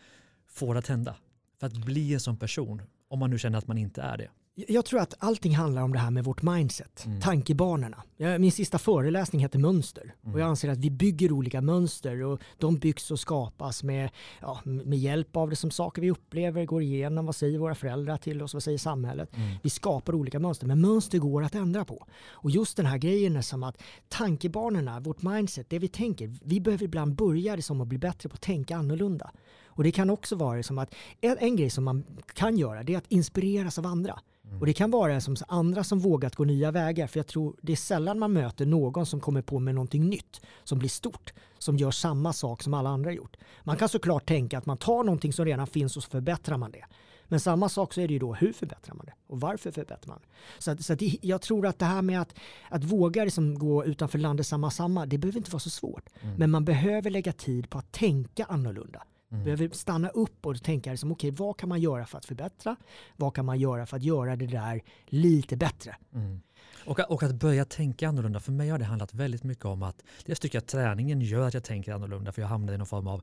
få 0.47 0.73
det 0.73 0.79
att 0.79 0.87
hända? 0.87 1.15
För 1.59 1.67
att 1.67 1.77
bli 1.77 2.13
en 2.13 2.19
sån 2.19 2.37
person, 2.37 2.81
om 3.07 3.19
man 3.19 3.29
nu 3.29 3.39
känner 3.39 3.57
att 3.57 3.67
man 3.67 3.77
inte 3.77 4.01
är 4.01 4.17
det. 4.17 4.29
Jag 4.55 4.85
tror 4.85 4.99
att 4.99 5.13
allting 5.19 5.55
handlar 5.55 5.81
om 5.81 5.93
det 5.93 5.99
här 5.99 6.11
med 6.11 6.23
vårt 6.23 6.41
mindset, 6.41 7.05
mm. 7.05 7.21
tankebanorna. 7.21 8.03
Min 8.39 8.51
sista 8.51 8.77
föreläsning 8.77 9.41
heter 9.41 9.59
mönster 9.59 10.15
mm. 10.23 10.33
och 10.33 10.39
jag 10.39 10.47
anser 10.47 10.69
att 10.69 10.77
vi 10.77 10.91
bygger 10.91 11.31
olika 11.31 11.61
mönster 11.61 12.21
och 12.23 12.41
de 12.57 12.77
byggs 12.77 13.11
och 13.11 13.19
skapas 13.19 13.83
med, 13.83 14.09
ja, 14.41 14.59
med 14.63 14.99
hjälp 14.99 15.35
av 15.37 15.49
det 15.49 15.55
som 15.55 15.71
saker 15.71 16.01
vi 16.01 16.11
upplever, 16.11 16.65
går 16.65 16.81
igenom, 16.81 17.25
vad 17.25 17.35
säger 17.35 17.59
våra 17.59 17.75
föräldrar 17.75 18.17
till 18.17 18.41
oss, 18.41 18.53
vad 18.53 18.63
säger 18.63 18.77
samhället. 18.77 19.29
Mm. 19.35 19.55
Vi 19.63 19.69
skapar 19.69 20.15
olika 20.15 20.39
mönster, 20.39 20.67
men 20.67 20.81
mönster 20.81 21.17
går 21.17 21.43
att 21.43 21.55
ändra 21.55 21.85
på. 21.85 22.07
Och 22.29 22.51
just 22.51 22.77
den 22.77 22.85
här 22.85 22.97
grejen 22.97 23.35
är 23.35 23.41
som 23.41 23.63
att 23.63 23.81
tankebanorna, 24.09 24.99
vårt 24.99 25.21
mindset, 25.21 25.69
det 25.69 25.79
vi 25.79 25.87
tänker, 25.87 26.35
vi 26.43 26.61
behöver 26.61 26.83
ibland 26.83 27.15
börja 27.15 27.55
det 27.55 27.61
som 27.61 27.81
att 27.81 27.87
bli 27.87 27.97
bättre 27.97 28.29
på 28.29 28.33
att 28.33 28.41
tänka 28.41 28.77
annorlunda. 28.77 29.31
Och 29.75 29.83
det 29.83 29.91
kan 29.91 30.09
också 30.09 30.35
vara 30.35 30.63
som 30.63 30.77
att 30.77 30.95
en, 31.21 31.37
en 31.39 31.55
grej 31.55 31.69
som 31.69 31.83
man 31.83 32.03
kan 32.33 32.57
göra 32.57 32.83
det 32.83 32.93
är 32.93 32.97
att 32.97 33.11
inspireras 33.11 33.79
av 33.79 33.85
andra. 33.85 34.19
Mm. 34.45 34.59
Och 34.59 34.65
det 34.65 34.73
kan 34.73 34.91
vara 34.91 35.21
som 35.21 35.35
andra 35.47 35.83
som 35.83 35.99
vågat 35.99 36.35
gå 36.35 36.43
nya 36.43 36.71
vägar. 36.71 37.07
För 37.07 37.19
jag 37.19 37.27
tror 37.27 37.55
det 37.61 37.71
är 37.71 37.75
sällan 37.75 38.19
man 38.19 38.33
möter 38.33 38.65
någon 38.65 39.05
som 39.05 39.19
kommer 39.19 39.41
på 39.41 39.59
med 39.59 39.75
någonting 39.75 40.09
nytt 40.09 40.41
som 40.63 40.79
blir 40.79 40.89
stort. 40.89 41.33
Som 41.59 41.77
gör 41.77 41.91
samma 41.91 42.33
sak 42.33 42.63
som 42.63 42.73
alla 42.73 42.89
andra 42.89 43.11
gjort. 43.11 43.37
Man 43.63 43.77
kan 43.77 43.89
såklart 43.89 44.25
tänka 44.25 44.57
att 44.57 44.65
man 44.65 44.77
tar 44.77 45.03
någonting 45.03 45.33
som 45.33 45.45
redan 45.45 45.67
finns 45.67 45.97
och 45.97 46.03
så 46.03 46.09
förbättrar 46.09 46.57
man 46.57 46.71
det. 46.71 46.85
Men 47.27 47.39
samma 47.39 47.69
sak 47.69 47.93
så 47.93 48.01
är 48.01 48.07
det 48.07 48.13
ju 48.13 48.19
då 48.19 48.33
hur 48.33 48.53
förbättrar 48.53 48.95
man 48.95 49.05
det 49.05 49.13
och 49.27 49.39
varför 49.39 49.71
förbättrar 49.71 50.07
man 50.13 50.19
Så, 50.59 50.71
att, 50.71 50.85
så 50.85 50.93
att 50.93 51.01
jag 51.23 51.41
tror 51.41 51.67
att 51.67 51.79
det 51.79 51.85
här 51.85 52.01
med 52.01 52.21
att, 52.21 52.35
att 52.69 52.83
våga 52.83 53.23
liksom 53.23 53.59
gå 53.59 53.85
utanför 53.85 54.19
landet 54.19 54.47
samma 54.47 54.71
samma, 54.71 55.05
det 55.05 55.17
behöver 55.17 55.37
inte 55.37 55.51
vara 55.51 55.59
så 55.59 55.69
svårt. 55.69 56.09
Mm. 56.21 56.35
Men 56.35 56.51
man 56.51 56.65
behöver 56.65 57.09
lägga 57.09 57.33
tid 57.33 57.69
på 57.69 57.77
att 57.77 57.91
tänka 57.91 58.45
annorlunda. 58.45 59.03
Mm. 59.33 59.45
Behöver 59.45 59.69
stanna 59.69 60.09
upp 60.09 60.45
och 60.45 60.63
tänka 60.63 60.91
liksom, 60.91 61.11
okay, 61.11 61.31
vad 61.31 61.57
kan 61.57 61.69
man 61.69 61.81
göra 61.81 62.05
för 62.05 62.17
att 62.17 62.25
förbättra? 62.25 62.75
Vad 63.15 63.35
kan 63.35 63.45
man 63.45 63.59
göra 63.59 63.85
för 63.85 63.97
att 63.97 64.03
göra 64.03 64.35
det 64.35 64.47
där 64.47 64.81
lite 65.05 65.57
bättre? 65.57 65.95
Mm. 66.13 66.41
Och, 66.85 66.99
och, 66.99 67.23
att 67.23 67.35
börja 67.35 67.65
tänka 67.65 68.07
annorlunda. 68.07 68.39
För 68.39 68.51
mig 68.51 68.69
har 68.69 68.79
det 68.79 68.85
handlat 68.85 69.13
väldigt 69.13 69.43
mycket 69.43 69.65
om 69.65 69.83
att 69.83 70.03
jag 70.25 70.41
tycker 70.41 70.57
att 70.57 70.67
träningen 70.67 71.21
gör 71.21 71.47
att 71.47 71.53
jag 71.53 71.63
tänker 71.63 71.93
annorlunda 71.93 72.31
för 72.31 72.41
jag 72.41 72.49
hamnar 72.49 72.73
i 72.73 72.77
någon 72.77 72.87
form 72.87 73.07
av 73.07 73.21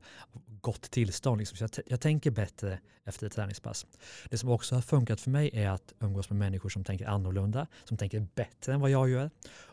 gott 0.61 0.81
tillstånd. 0.81 1.39
Liksom. 1.39 1.57
Så 1.57 1.63
jag, 1.63 1.85
jag, 1.87 2.01
tänker 2.01 2.31
bättre 2.31 2.79
efter 3.03 3.27
ett 3.27 3.33
träningspass. 3.33 3.85
Det 4.29 4.37
som 4.37 4.49
också 4.49 4.75
har 4.75 4.81
funkat 4.81 5.21
för 5.21 5.29
mig 5.29 5.49
är 5.53 5.69
att 5.69 5.93
umgås 5.99 6.29
med 6.29 6.39
människor 6.39 6.69
som 6.69 6.83
tänker 6.83 7.05
annorlunda, 7.05 7.67
som 7.83 7.97
tänker 7.97 8.27
bättre 8.35 8.73
än 8.73 8.81
vad 8.81 8.89
jag 8.89 9.09
gör. 9.09 9.29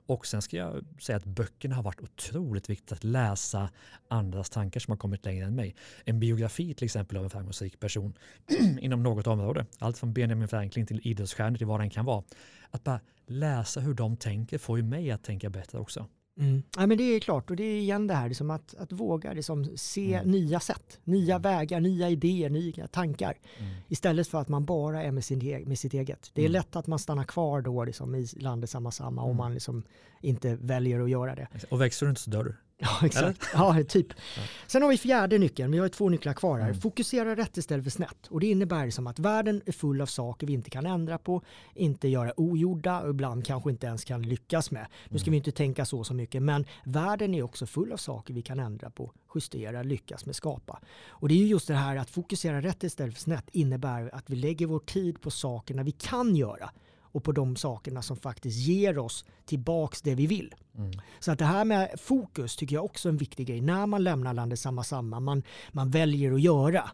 Och 0.08 0.26
sen 0.26 0.43
ska 0.43 0.56
jag 0.56 0.84
säga 1.00 1.16
att 1.16 1.25
böckerna 1.25 1.75
har 1.75 1.82
varit 1.82 2.00
otroligt 2.00 2.70
viktigt 2.70 2.93
att 2.93 3.05
läsa 3.05 3.70
andras 4.08 4.50
tankar 4.50 4.81
som 4.81 4.93
har 4.93 4.96
kommit 4.96 5.25
längre 5.25 5.46
än 5.46 5.55
mig. 5.55 5.75
En 6.05 6.20
biografi 6.20 6.75
till 6.75 6.84
exempel 6.84 7.16
av 7.16 7.25
en 7.25 7.31
framgångsrik 7.31 7.81
person 7.81 8.14
inom 8.81 9.02
något 9.02 9.26
område, 9.26 9.66
allt 9.78 9.99
från 9.99 10.12
Benjamin 10.12 10.49
Franklin 10.49 10.87
till 10.87 11.00
idrottsstjärnor 11.05 11.56
till 11.56 11.66
vad 11.66 11.81
den 11.81 11.90
kan 11.90 12.05
vara. 12.05 12.25
Att 12.70 12.84
bara 12.84 13.00
läsa 13.26 13.81
hur 13.81 13.94
de 13.94 14.16
tänker 14.16 14.58
får 14.58 14.78
ju 14.78 14.84
mig 14.84 15.10
att 15.10 15.25
tänka 15.25 15.50
bättre 15.50 15.78
också. 15.78 16.06
Mm. 16.38 16.62
Ja, 16.76 16.87
men 16.87 16.99
det 16.99 17.05
är 17.05 17.20
klart 17.20 17.50
och 17.50 17.56
det 17.56 17.64
är 17.64 17.79
igen 17.79 18.06
det 18.06 18.14
här 18.14 18.29
liksom 18.29 18.50
att, 18.50 18.75
att 18.75 18.93
våga 18.93 19.32
liksom 19.32 19.76
se 19.76 20.14
mm. 20.14 20.31
nya 20.31 20.61
sätt, 20.61 21.00
nya 21.05 21.35
mm. 21.35 21.42
vägar, 21.42 21.80
nya 21.80 22.11
idéer, 22.11 22.50
nya 22.50 22.87
tankar. 22.87 23.38
Mm. 23.59 23.73
Istället 23.88 24.28
för 24.28 24.40
att 24.40 24.49
man 24.49 24.64
bara 24.64 25.02
är 25.02 25.11
med, 25.11 25.25
sin, 25.25 25.68
med 25.68 25.78
sitt 25.78 25.95
eget. 25.95 26.30
Det 26.35 26.42
är 26.42 26.47
mm. 26.47 26.52
lätt 26.52 26.76
att 26.76 26.87
man 26.87 26.99
stannar 26.99 27.25
kvar 27.25 27.61
då 27.61 27.85
liksom 27.85 28.14
i 28.14 28.26
landet 28.37 28.71
samma 28.71 28.90
samma 28.90 29.23
om 29.23 29.28
mm. 29.28 29.37
man 29.37 29.54
liksom 29.54 29.83
inte 30.20 30.56
väljer 30.60 31.00
att 31.00 31.10
göra 31.10 31.34
det. 31.34 31.48
Och 31.70 31.80
växer 31.80 32.06
du 32.06 32.10
inte 32.10 32.22
så 32.22 32.30
dör 32.30 32.44
du. 32.44 32.54
Ja, 32.80 33.06
exakt. 33.06 33.48
Ja, 33.52 33.84
typ. 33.88 34.06
Ja. 34.37 34.42
Sen 34.66 34.82
har 34.82 34.88
vi 34.88 34.98
fjärde 34.98 35.38
nyckeln, 35.38 35.70
vi 35.72 35.78
har 35.78 35.88
två 35.88 36.08
nycklar 36.08 36.32
kvar 36.32 36.58
här. 36.58 36.68
Mm. 36.68 36.80
Fokusera 36.80 37.37
rätt 37.37 37.56
istället 37.56 37.84
för 37.84 37.90
snett. 37.90 38.26
Och 38.30 38.40
det 38.40 38.46
innebär 38.46 38.90
som 38.90 39.06
att 39.06 39.18
världen 39.18 39.62
är 39.66 39.72
full 39.72 40.00
av 40.00 40.06
saker 40.06 40.46
vi 40.46 40.52
inte 40.52 40.70
kan 40.70 40.87
ändra 40.87 41.18
på, 41.18 41.42
inte 41.75 42.08
göra 42.08 42.40
ogjorda 42.40 43.00
och 43.00 43.10
ibland 43.10 43.46
kanske 43.46 43.70
inte 43.70 43.87
ens 43.87 44.04
kan 44.04 44.22
lyckas 44.22 44.70
med. 44.70 44.87
Nu 45.08 45.18
ska 45.18 45.28
mm. 45.28 45.32
vi 45.32 45.37
inte 45.37 45.52
tänka 45.52 45.84
så 45.84 46.04
så 46.04 46.14
mycket, 46.14 46.42
men 46.42 46.66
världen 46.84 47.34
är 47.34 47.42
också 47.42 47.66
full 47.66 47.92
av 47.92 47.96
saker 47.96 48.34
vi 48.34 48.42
kan 48.42 48.60
ändra 48.60 48.90
på, 48.90 49.12
justera, 49.34 49.82
lyckas 49.82 50.26
med, 50.26 50.37
skapa. 50.37 50.80
Och 51.08 51.28
det 51.28 51.34
är 51.34 51.38
ju 51.38 51.46
just 51.46 51.68
det 51.68 51.75
här 51.75 51.96
att 51.96 52.10
fokusera 52.10 52.60
rätt 52.60 52.84
istället 52.84 53.14
för 53.14 53.22
snett 53.22 53.48
innebär 53.52 54.14
att 54.14 54.30
vi 54.30 54.37
lägger 54.37 54.66
vår 54.66 54.80
tid 54.80 55.20
på 55.20 55.30
sakerna 55.30 55.82
vi 55.82 55.92
kan 55.92 56.37
göra 56.37 56.70
och 57.12 57.24
på 57.24 57.32
de 57.32 57.56
sakerna 57.56 58.02
som 58.02 58.16
faktiskt 58.16 58.58
ger 58.58 58.98
oss 58.98 59.24
tillbaks 59.44 60.02
det 60.02 60.14
vi 60.14 60.26
vill. 60.26 60.54
Mm. 60.76 60.90
Så 61.20 61.32
att 61.32 61.38
det 61.38 61.44
här 61.44 61.64
med 61.64 61.90
fokus 62.00 62.56
tycker 62.56 62.74
jag 62.74 62.84
också 62.84 63.08
är 63.08 63.10
en 63.10 63.16
viktig 63.16 63.46
grej. 63.46 63.60
När 63.60 63.86
man 63.86 64.04
lämnar 64.04 64.34
landet 64.34 64.60
samma 64.60 64.84
samma, 64.84 65.20
man, 65.20 65.42
man 65.72 65.90
väljer 65.90 66.32
att 66.32 66.40
göra, 66.40 66.90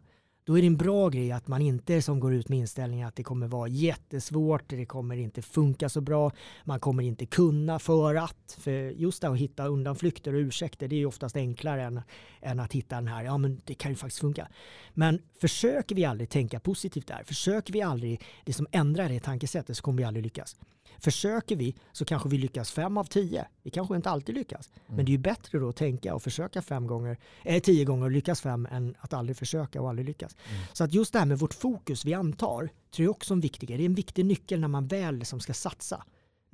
då 0.47 0.59
är 0.59 0.61
det 0.61 0.67
en 0.67 0.77
bra 0.77 1.09
grej 1.09 1.33
att 1.33 1.49
man 1.49 1.63
inte 1.63 2.03
som 2.03 2.21
går 2.21 2.35
ut 2.35 2.49
med 2.49 2.59
inställningen 2.59 3.09
att 3.09 3.17
det 3.17 3.23
kommer 3.23 3.47
vara 3.47 3.69
jättesvårt, 3.69 4.63
det 4.67 4.87
kommer 4.87 5.17
inte 5.17 5.43
funka 5.43 5.89
så 5.89 6.01
bra, 6.01 6.33
man 6.65 6.81
kommer 6.81 7.03
inte 7.03 7.27
kunna 7.27 7.79
för 7.79 8.15
att. 8.15 8.59
För 8.59 8.71
just 8.91 9.23
det 9.23 9.29
att 9.29 9.39
hitta 9.39 9.67
undanflykter 9.67 10.35
och 10.35 10.39
ursäkter 10.39 10.89
det 10.89 10.97
är 10.97 10.99
ju 10.99 11.07
oftast 11.07 11.37
enklare 11.37 11.83
än, 11.83 12.01
än 12.41 12.61
att 12.61 12.73
hitta 12.73 12.95
den 12.95 13.09
här, 13.09 13.25
ja 13.25 13.39
men 13.39 13.61
det 13.65 13.75
kan 13.75 13.91
ju 13.91 13.97
faktiskt 13.97 14.21
funka. 14.21 14.49
Men 14.95 15.23
försöker 15.41 15.95
vi 15.95 16.05
aldrig 16.05 16.31
tänka 16.31 16.61
positivt 16.61 17.07
där, 17.07 17.23
försöker 17.27 17.73
vi 17.73 17.83
aldrig 17.83 18.23
det 18.45 18.53
som 18.53 18.67
ändrar 18.71 19.09
det 19.09 19.21
tankesättet 19.21 19.77
så 19.77 19.83
kommer 19.83 19.99
vi 19.99 20.05
aldrig 20.05 20.25
lyckas. 20.25 20.57
Försöker 20.99 21.57
vi 21.57 21.77
så 21.93 22.05
kanske 22.05 22.29
vi 22.29 22.39
lyckas 22.39 22.73
fem 22.73 22.97
av 22.97 23.05
tio. 23.05 23.47
Vi 23.63 23.71
kanske 23.71 23.97
inte 23.97 24.11
alltid 24.11 24.35
lyckas. 24.35 24.71
Mm. 24.87 24.97
Men 24.97 25.05
det 25.05 25.11
är 25.11 25.13
ju 25.13 25.19
bättre 25.19 25.59
då 25.59 25.69
att 25.69 25.77
tänka 25.77 26.15
och 26.15 26.23
försöka 26.23 26.63
fem 26.63 26.87
gånger, 26.87 27.19
eh, 27.43 27.63
tio 27.63 27.85
gånger 27.85 28.05
och 28.05 28.11
lyckas 28.11 28.41
fem 28.41 28.69
än 28.71 28.95
att 28.99 29.13
aldrig 29.13 29.37
försöka 29.37 29.83
och 29.83 29.89
aldrig 29.89 30.07
lyckas. 30.07 30.34
Mm. 30.51 30.63
Så 30.73 30.85
att 30.85 30.95
just 30.95 31.13
det 31.13 31.19
här 31.19 31.27
med 31.27 31.39
vårt 31.39 31.55
fokus 31.55 32.05
vi 32.05 32.15
antar 32.15 32.69
tror 32.95 33.05
jag 33.05 33.11
också 33.11 33.35
är 33.35 33.37
en 33.37 33.41
viktig. 33.41 33.69
Det 33.69 33.75
är 33.75 33.87
en 33.87 33.95
viktig 33.95 34.25
nyckel 34.25 34.61
när 34.61 34.69
man 34.69 34.87
väl 34.87 35.17
liksom 35.17 35.41
ska 35.41 35.55
satsa 35.55 36.05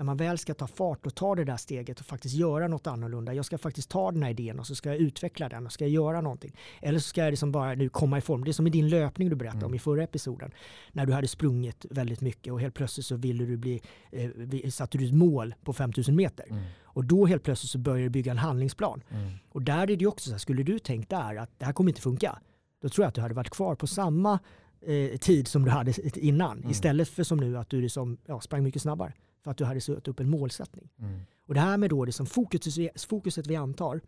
när 0.00 0.04
man 0.04 0.16
väl 0.16 0.38
ska 0.38 0.54
ta 0.54 0.66
fart 0.66 1.06
och 1.06 1.14
ta 1.14 1.34
det 1.34 1.44
där 1.44 1.56
steget 1.56 2.00
och 2.00 2.06
faktiskt 2.06 2.34
göra 2.34 2.68
något 2.68 2.87
annorlunda. 2.87 3.34
Jag 3.34 3.44
ska 3.44 3.58
faktiskt 3.58 3.90
ta 3.90 4.12
den 4.12 4.22
här 4.22 4.30
idén 4.30 4.58
och 4.58 4.66
så 4.66 4.75
ska 4.75 4.88
jag 4.88 4.99
utveckla 4.99 5.49
den 5.49 5.66
och 5.66 5.72
ska 5.72 5.84
jag 5.84 5.90
göra 5.90 6.20
någonting. 6.20 6.56
Eller 6.82 6.99
så 6.99 7.08
ska 7.08 7.20
jag 7.20 7.30
liksom 7.30 7.52
bara 7.52 7.75
nu 7.75 7.88
komma 7.88 8.18
i 8.18 8.20
form. 8.20 8.44
Det 8.44 8.50
är 8.50 8.52
som 8.52 8.66
i 8.66 8.70
din 8.70 8.88
löpning 8.88 9.30
du 9.30 9.37
berättade 9.37 9.58
mm. 9.58 9.66
om 9.66 9.75
i 9.75 9.78
förra 9.78 10.02
episoden. 10.02 10.50
När 10.92 11.06
du 11.06 11.12
hade 11.12 11.28
sprungit 11.28 11.87
väldigt 11.90 12.20
mycket 12.20 12.52
och 12.52 12.60
helt 12.60 12.75
plötsligt 12.75 13.06
så 13.06 13.16
ville 13.16 13.44
du 13.44 13.56
bli, 13.56 13.82
eh, 14.10 14.70
satte 14.70 14.99
du 14.99 15.06
ett 15.06 15.14
mål 15.14 15.54
på 15.64 15.72
5000 15.72 16.16
meter. 16.16 16.46
Mm. 16.50 16.62
Och 16.82 17.04
då 17.04 17.26
helt 17.26 17.42
plötsligt 17.42 17.70
så 17.70 17.78
börjar 17.78 18.04
du 18.04 18.10
bygga 18.10 18.32
en 18.32 18.38
handlingsplan. 18.38 19.02
Mm. 19.10 19.32
Och 19.49 19.62
där 19.62 19.90
är 19.90 19.96
det 19.96 20.06
också 20.06 20.25
så 20.25 20.30
här, 20.30 20.38
skulle 20.38 20.62
du 20.62 20.78
tänkt 20.78 21.10
där 21.10 21.37
att 21.37 21.50
det 21.58 21.64
här 21.64 21.72
kommer 21.72 21.90
inte 21.90 22.02
funka. 22.02 22.38
Då 22.80 22.88
tror 22.88 23.04
jag 23.04 23.08
att 23.08 23.14
du 23.14 23.20
hade 23.20 23.34
varit 23.34 23.50
kvar 23.50 23.75
på 23.75 23.87
samma 23.87 24.38
eh, 24.80 25.18
tid 25.18 25.49
som 25.49 25.64
du 25.64 25.70
hade 25.70 26.18
innan. 26.18 26.58
Mm. 26.58 26.70
Istället 26.70 27.08
för 27.08 27.22
som 27.22 27.38
nu 27.38 27.58
att 27.58 27.70
du 27.70 27.80
liksom, 27.80 28.18
ja, 28.26 28.40
sprang 28.40 28.62
mycket 28.62 28.82
snabbare 28.82 29.12
för 29.44 29.50
att 29.50 29.56
du 29.56 29.64
hade 29.64 29.80
satt 29.80 30.08
upp 30.08 30.20
en 30.20 30.30
målsättning. 30.30 30.88
Mm. 30.99 31.20
Och 31.46 31.54
det 31.54 31.60
här 31.60 31.76
med 31.76 31.90
då 31.90 32.04
det 32.04 32.12
som 32.12 32.26
fokuset, 32.26 33.02
fokuset 33.02 33.46
vi 33.46 33.56
antar, 33.56 34.00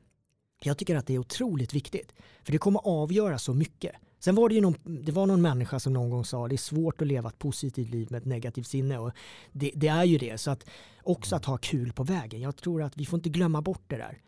jag 0.63 0.79
tycker 0.79 0.97
att 0.97 1.07
det 1.07 1.15
är 1.15 1.19
otroligt 1.19 1.75
viktigt. 1.75 2.13
För 2.45 2.53
det 2.53 2.59
kommer 2.59 2.81
avgöra 2.85 3.39
så 3.39 3.55
mycket. 3.55 3.93
Sen 4.19 4.35
var 4.35 4.49
det 4.49 4.55
ju 4.55 4.61
någon, 4.61 4.75
det 5.05 5.13
var 5.13 5.27
någon 5.27 5.43
människa 5.43 5.81
som 5.81 5.93
någon 5.93 6.11
gång 6.11 6.25
sa 6.25 6.45
att 6.45 6.49
det 6.49 6.55
är 6.55 6.57
svårt 6.57 7.03
att 7.03 7.09
leva 7.09 7.29
ett 7.29 7.39
positivt 7.39 7.91
liv 7.91 8.09
med 8.11 8.19
ett 8.19 8.25
negativt 8.25 8.67
sinne. 8.67 8.99
Och 8.99 9.13
det, 9.53 9.71
det 9.75 9.89
är 9.89 10.05
ju 10.05 10.19
det. 10.19 10.39
Så 10.39 10.51
att 10.51 10.65
också 11.03 11.37
att 11.37 11.45
ha 11.45 11.57
kul 11.57 11.93
på 11.93 12.05
vägen. 12.05 12.41
Jag 12.41 12.57
tror 12.57 12.83
att 12.83 12.97
vi 12.97 13.07
får 13.07 13.17
inte 13.17 13.29
glömma 13.29 13.63
bort 13.63 13.83
det 13.87 13.97
där. 13.97 14.19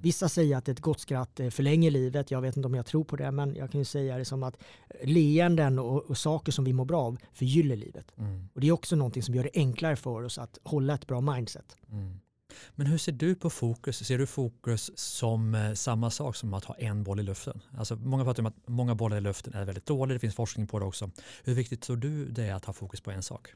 Vissa 0.00 0.28
säger 0.28 0.56
att 0.56 0.68
ett 0.68 0.80
gott 0.80 1.00
skratt 1.00 1.40
eh, 1.40 1.50
förlänger 1.50 1.90
livet. 1.90 2.30
Jag 2.30 2.40
vet 2.40 2.56
inte 2.56 2.66
om 2.66 2.74
jag 2.74 2.86
tror 2.86 3.04
på 3.04 3.16
det, 3.16 3.30
men 3.30 3.54
jag 3.54 3.70
kan 3.70 3.80
ju 3.80 3.84
säga 3.84 4.18
det 4.18 4.24
som 4.24 4.42
att 4.42 4.56
leenden 5.02 5.78
och, 5.78 6.02
och 6.10 6.18
saker 6.18 6.52
som 6.52 6.64
vi 6.64 6.72
mår 6.72 6.84
bra 6.84 7.02
av 7.02 7.16
förgyller 7.32 7.76
livet. 7.76 8.12
Mm. 8.16 8.48
Och 8.54 8.60
det 8.60 8.68
är 8.68 8.72
också 8.72 8.96
någonting 8.96 9.22
som 9.22 9.34
gör 9.34 9.42
det 9.42 9.50
enklare 9.54 9.96
för 9.96 10.24
oss 10.24 10.38
att 10.38 10.58
hålla 10.62 10.94
ett 10.94 11.06
bra 11.06 11.20
mindset. 11.20 11.76
Mm. 11.90 12.20
Men 12.74 12.86
hur 12.86 12.98
ser 12.98 13.12
du 13.12 13.34
på 13.34 13.50
fokus? 13.50 14.06
Ser 14.06 14.18
du 14.18 14.26
fokus 14.26 14.90
som 14.94 15.54
eh, 15.54 15.72
samma 15.72 16.10
sak 16.10 16.36
som 16.36 16.54
att 16.54 16.64
ha 16.64 16.74
en 16.74 17.04
boll 17.04 17.20
i 17.20 17.22
luften? 17.22 17.60
Alltså 17.78 17.96
många 17.96 18.24
pratar 18.24 18.42
om 18.42 18.46
att 18.46 18.68
många 18.68 18.94
bollar 18.94 19.16
i 19.16 19.20
luften 19.20 19.54
är 19.54 19.64
väldigt 19.64 19.86
dåligt. 19.86 20.16
Det 20.16 20.18
finns 20.18 20.34
forskning 20.34 20.66
på 20.66 20.78
det 20.78 20.84
också. 20.84 21.10
Hur 21.44 21.54
viktigt 21.54 21.80
tror 21.80 21.96
du 21.96 22.28
det 22.28 22.44
är 22.44 22.54
att 22.54 22.64
ha 22.64 22.72
fokus 22.72 23.00
på 23.00 23.10
en 23.10 23.22
sak? 23.22 23.48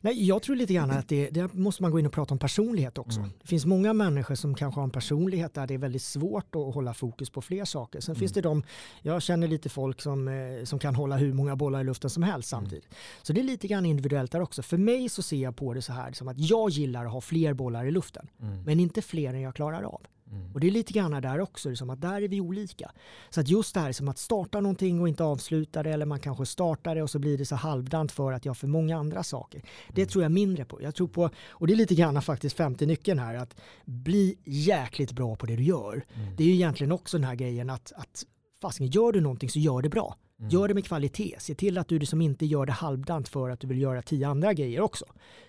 Nej, 0.00 0.26
jag 0.26 0.42
tror 0.42 0.56
lite 0.56 0.74
grann 0.74 0.90
att 0.90 1.08
det, 1.08 1.30
det 1.30 1.54
måste 1.54 1.82
man 1.82 1.92
gå 1.92 1.98
in 1.98 2.06
och 2.06 2.12
prata 2.12 2.34
om 2.34 2.38
personlighet 2.38 2.98
också. 2.98 3.18
Mm. 3.18 3.30
Det 3.42 3.48
finns 3.48 3.66
många 3.66 3.92
människor 3.92 4.34
som 4.34 4.54
kanske 4.54 4.80
har 4.80 4.84
en 4.84 4.90
personlighet 4.90 5.54
där 5.54 5.66
det 5.66 5.74
är 5.74 5.78
väldigt 5.78 6.02
svårt 6.02 6.54
att 6.56 6.74
hålla 6.74 6.94
fokus 6.94 7.30
på 7.30 7.42
fler 7.42 7.64
saker. 7.64 8.00
Sen 8.00 8.12
mm. 8.12 8.20
finns 8.20 8.32
det 8.32 8.40
de, 8.40 8.62
jag 9.02 9.22
känner 9.22 9.48
lite 9.48 9.68
folk 9.68 10.00
som, 10.00 10.28
eh, 10.28 10.64
som 10.64 10.78
kan 10.78 10.94
hålla 10.94 11.16
hur 11.16 11.32
många 11.32 11.56
bollar 11.56 11.80
i 11.80 11.84
luften 11.84 12.10
som 12.10 12.22
helst 12.22 12.52
mm. 12.52 12.62
samtidigt. 12.62 12.84
Mm. 12.84 12.96
Så 13.22 13.32
det 13.32 13.40
är 13.40 13.44
lite 13.44 13.66
grann 13.66 13.86
individuellt 13.86 14.32
där 14.32 14.40
också. 14.40 14.62
För 14.62 14.76
mig 14.76 15.08
så 15.08 15.22
ser 15.22 15.36
jag 15.36 15.56
på 15.56 15.74
det 15.74 15.82
så 15.82 15.92
här 15.92 16.12
som 16.12 16.28
att 16.28 16.38
jag 16.38 16.70
gillar 16.70 17.04
att 17.04 17.12
ha 17.12 17.20
fler 17.20 17.54
bollar 17.54 17.84
i 17.84 17.90
luften. 17.90 18.28
Mm. 18.42 18.62
Men 18.62 18.80
inte 18.80 19.02
fler 19.02 19.34
än 19.34 19.40
jag 19.40 19.54
klarar 19.54 19.82
av. 19.82 20.06
Mm. 20.32 20.52
Och 20.54 20.60
det 20.60 20.66
är 20.66 20.70
lite 20.70 20.92
grann 20.92 21.22
där 21.22 21.40
också, 21.40 21.68
liksom 21.68 21.90
att 21.90 22.00
där 22.00 22.22
är 22.22 22.28
vi 22.28 22.40
olika. 22.40 22.92
Så 23.30 23.40
att 23.40 23.48
just 23.48 23.74
det 23.74 23.80
här 23.80 23.92
som 23.92 24.08
att 24.08 24.18
starta 24.18 24.60
någonting 24.60 25.00
och 25.00 25.08
inte 25.08 25.24
avsluta 25.24 25.82
det 25.82 25.90
eller 25.90 26.06
man 26.06 26.20
kanske 26.20 26.46
startar 26.46 26.94
det 26.94 27.02
och 27.02 27.10
så 27.10 27.18
blir 27.18 27.38
det 27.38 27.46
så 27.46 27.56
halvdant 27.56 28.12
för 28.12 28.32
att 28.32 28.44
jag 28.44 28.50
har 28.50 28.54
för 28.54 28.66
många 28.66 28.96
andra 28.96 29.22
saker. 29.22 29.62
Det 29.88 30.02
mm. 30.02 30.08
tror 30.08 30.22
jag 30.22 30.32
mindre 30.32 30.64
på. 30.64 30.82
Jag 30.82 30.94
tror 30.94 31.08
på, 31.08 31.30
och 31.48 31.66
det 31.66 31.72
är 31.72 31.76
lite 31.76 31.94
grann 31.94 32.22
faktiskt 32.22 32.56
femte 32.56 32.86
nyckeln 32.86 33.18
här, 33.18 33.34
att 33.34 33.56
bli 33.84 34.38
jäkligt 34.44 35.12
bra 35.12 35.36
på 35.36 35.46
det 35.46 35.56
du 35.56 35.62
gör. 35.62 36.04
Mm. 36.14 36.36
Det 36.36 36.42
är 36.44 36.48
ju 36.48 36.54
egentligen 36.54 36.92
också 36.92 37.18
den 37.18 37.24
här 37.24 37.34
grejen 37.34 37.70
att, 37.70 37.92
att 37.96 38.24
fastän 38.60 38.86
gör 38.86 39.12
du 39.12 39.20
någonting 39.20 39.50
så 39.50 39.58
gör 39.58 39.82
det 39.82 39.88
bra. 39.88 40.16
Mm. 40.38 40.50
Gör 40.50 40.68
det 40.68 40.74
med 40.74 40.84
kvalitet. 40.84 41.36
Se 41.38 41.54
till 41.54 41.78
att 41.78 41.88
du 41.88 41.98
liksom 41.98 42.20
inte 42.20 42.46
gör 42.46 42.66
det 42.66 42.72
halvdant 42.72 43.28
för 43.28 43.50
att 43.50 43.60
du 43.60 43.66
vill 43.66 43.80
göra 43.80 44.02
tio 44.02 44.28
andra 44.28 44.52
grejer 44.52 44.80
också. 44.80 45.04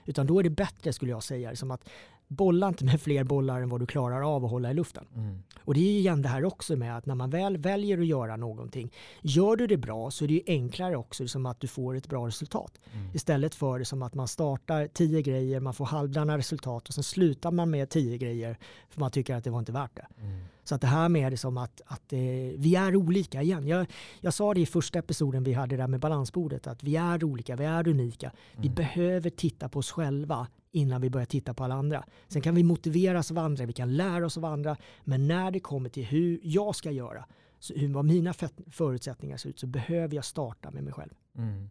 Utan 0.05 0.27
då 0.27 0.39
är 0.39 0.43
det 0.43 0.49
bättre 0.49 0.93
skulle 0.93 1.11
jag 1.11 1.23
säga. 1.23 1.49
Liksom 1.49 1.71
att 1.71 1.89
bolla 2.27 2.67
inte 2.67 2.85
med 2.85 3.01
fler 3.01 3.23
bollar 3.23 3.61
än 3.61 3.69
vad 3.69 3.79
du 3.79 3.85
klarar 3.85 4.35
av 4.35 4.45
att 4.45 4.51
hålla 4.51 4.71
i 4.71 4.73
luften. 4.73 5.07
Mm. 5.15 5.43
Och 5.59 5.73
det 5.73 5.79
är 5.79 5.99
igen 5.99 6.21
det 6.21 6.29
här 6.29 6.45
också 6.45 6.75
med 6.75 6.97
att 6.97 7.05
när 7.05 7.15
man 7.15 7.29
väl 7.29 7.57
väljer 7.57 7.97
att 7.97 8.05
göra 8.05 8.35
någonting, 8.35 8.93
gör 9.21 9.55
du 9.55 9.67
det 9.67 9.77
bra 9.77 10.11
så 10.11 10.23
är 10.23 10.27
det 10.27 10.41
enklare 10.47 10.95
också 10.95 11.27
som 11.27 11.45
att 11.45 11.59
du 11.59 11.67
får 11.67 11.95
ett 11.95 12.07
bra 12.07 12.27
resultat. 12.27 12.79
Mm. 12.93 13.15
Istället 13.15 13.55
för 13.55 13.79
det 13.79 13.85
som 13.85 14.01
att 14.01 14.13
man 14.13 14.27
startar 14.27 14.87
tio 14.87 15.21
grejer, 15.21 15.59
man 15.59 15.73
får 15.73 15.85
halvdana 15.85 16.37
resultat 16.37 16.87
och 16.87 16.93
sen 16.93 17.03
slutar 17.03 17.51
man 17.51 17.69
med 17.69 17.89
tio 17.89 18.17
grejer 18.17 18.57
för 18.89 18.99
man 18.99 19.11
tycker 19.11 19.35
att 19.35 19.43
det 19.43 19.49
var 19.49 19.59
inte 19.59 19.71
värt 19.71 19.95
det. 19.95 20.07
Mm. 20.21 20.41
Så 20.67 20.75
att 20.75 20.81
det 20.81 20.87
här 20.87 21.09
med 21.09 21.31
det 21.33 21.37
som 21.37 21.57
att, 21.57 21.81
att 21.85 22.13
eh, 22.13 22.19
vi 22.57 22.75
är 22.75 22.95
olika 22.95 23.41
igen. 23.41 23.67
Jag, 23.67 23.87
jag 24.21 24.33
sa 24.33 24.53
det 24.53 24.61
i 24.61 24.65
första 24.65 24.99
episoden 24.99 25.43
vi 25.43 25.53
hade 25.53 25.77
där 25.77 25.87
med 25.87 25.99
balansbordet 25.99 26.67
att 26.67 26.83
vi 26.83 26.95
är 26.95 27.23
olika, 27.23 27.55
vi 27.55 27.65
är 27.65 27.87
unika. 27.87 28.31
Vi 28.51 28.67
mm. 28.67 28.75
behöver 28.75 29.29
titta 29.29 29.69
på 29.69 29.79
oss 29.79 29.91
själva 29.91 30.47
innan 30.71 31.01
vi 31.01 31.09
börjar 31.09 31.25
titta 31.25 31.53
på 31.53 31.63
alla 31.63 31.75
andra. 31.75 32.03
Sen 32.27 32.41
kan 32.41 32.55
vi 32.55 32.63
motiveras 32.63 33.31
av 33.31 33.37
andra, 33.37 33.65
vi 33.65 33.73
kan 33.73 33.97
lära 33.97 34.25
oss 34.25 34.37
av 34.37 34.45
andra, 34.45 34.77
men 35.03 35.27
när 35.27 35.51
det 35.51 35.59
kommer 35.59 35.89
till 35.89 36.05
hur 36.05 36.39
jag 36.43 36.75
ska 36.75 36.91
göra, 36.91 37.25
så 37.59 37.73
hur, 37.73 37.93
vad 37.93 38.05
mina 38.05 38.33
förutsättningar 38.71 39.37
ser 39.37 39.49
ut, 39.49 39.59
så 39.59 39.67
behöver 39.67 40.15
jag 40.15 40.25
starta 40.25 40.71
med 40.71 40.83
mig 40.83 40.93
själv. 40.93 41.13
Mm. 41.37 41.69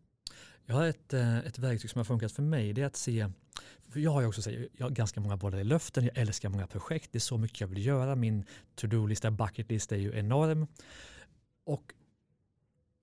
Jag 0.66 0.76
har 0.76 0.86
ett, 0.86 1.14
eh, 1.14 1.38
ett 1.38 1.58
verktyg 1.58 1.90
som 1.90 1.98
har 1.98 2.04
funkat 2.04 2.32
för 2.32 2.42
mig, 2.42 2.72
det 2.72 2.82
är 2.82 2.86
att 2.86 2.96
se 2.96 3.28
för 3.88 4.00
jag 4.00 4.10
har 4.10 4.20
ju 4.20 4.26
också 4.26 4.50
jag 4.50 4.86
har 4.86 4.90
ganska 4.90 5.20
många 5.20 5.36
bollar 5.36 5.58
i 5.58 5.64
luften, 5.64 6.04
jag 6.04 6.18
älskar 6.18 6.48
många 6.48 6.66
projekt, 6.66 7.12
det 7.12 7.18
är 7.18 7.20
så 7.20 7.38
mycket 7.38 7.60
jag 7.60 7.68
vill 7.68 7.86
göra, 7.86 8.16
min 8.16 8.44
to-do-lista, 8.74 9.30
bucket 9.30 9.70
list 9.70 9.92
är 9.92 9.96
ju 9.96 10.18
enorm. 10.18 10.66
Och 11.66 11.92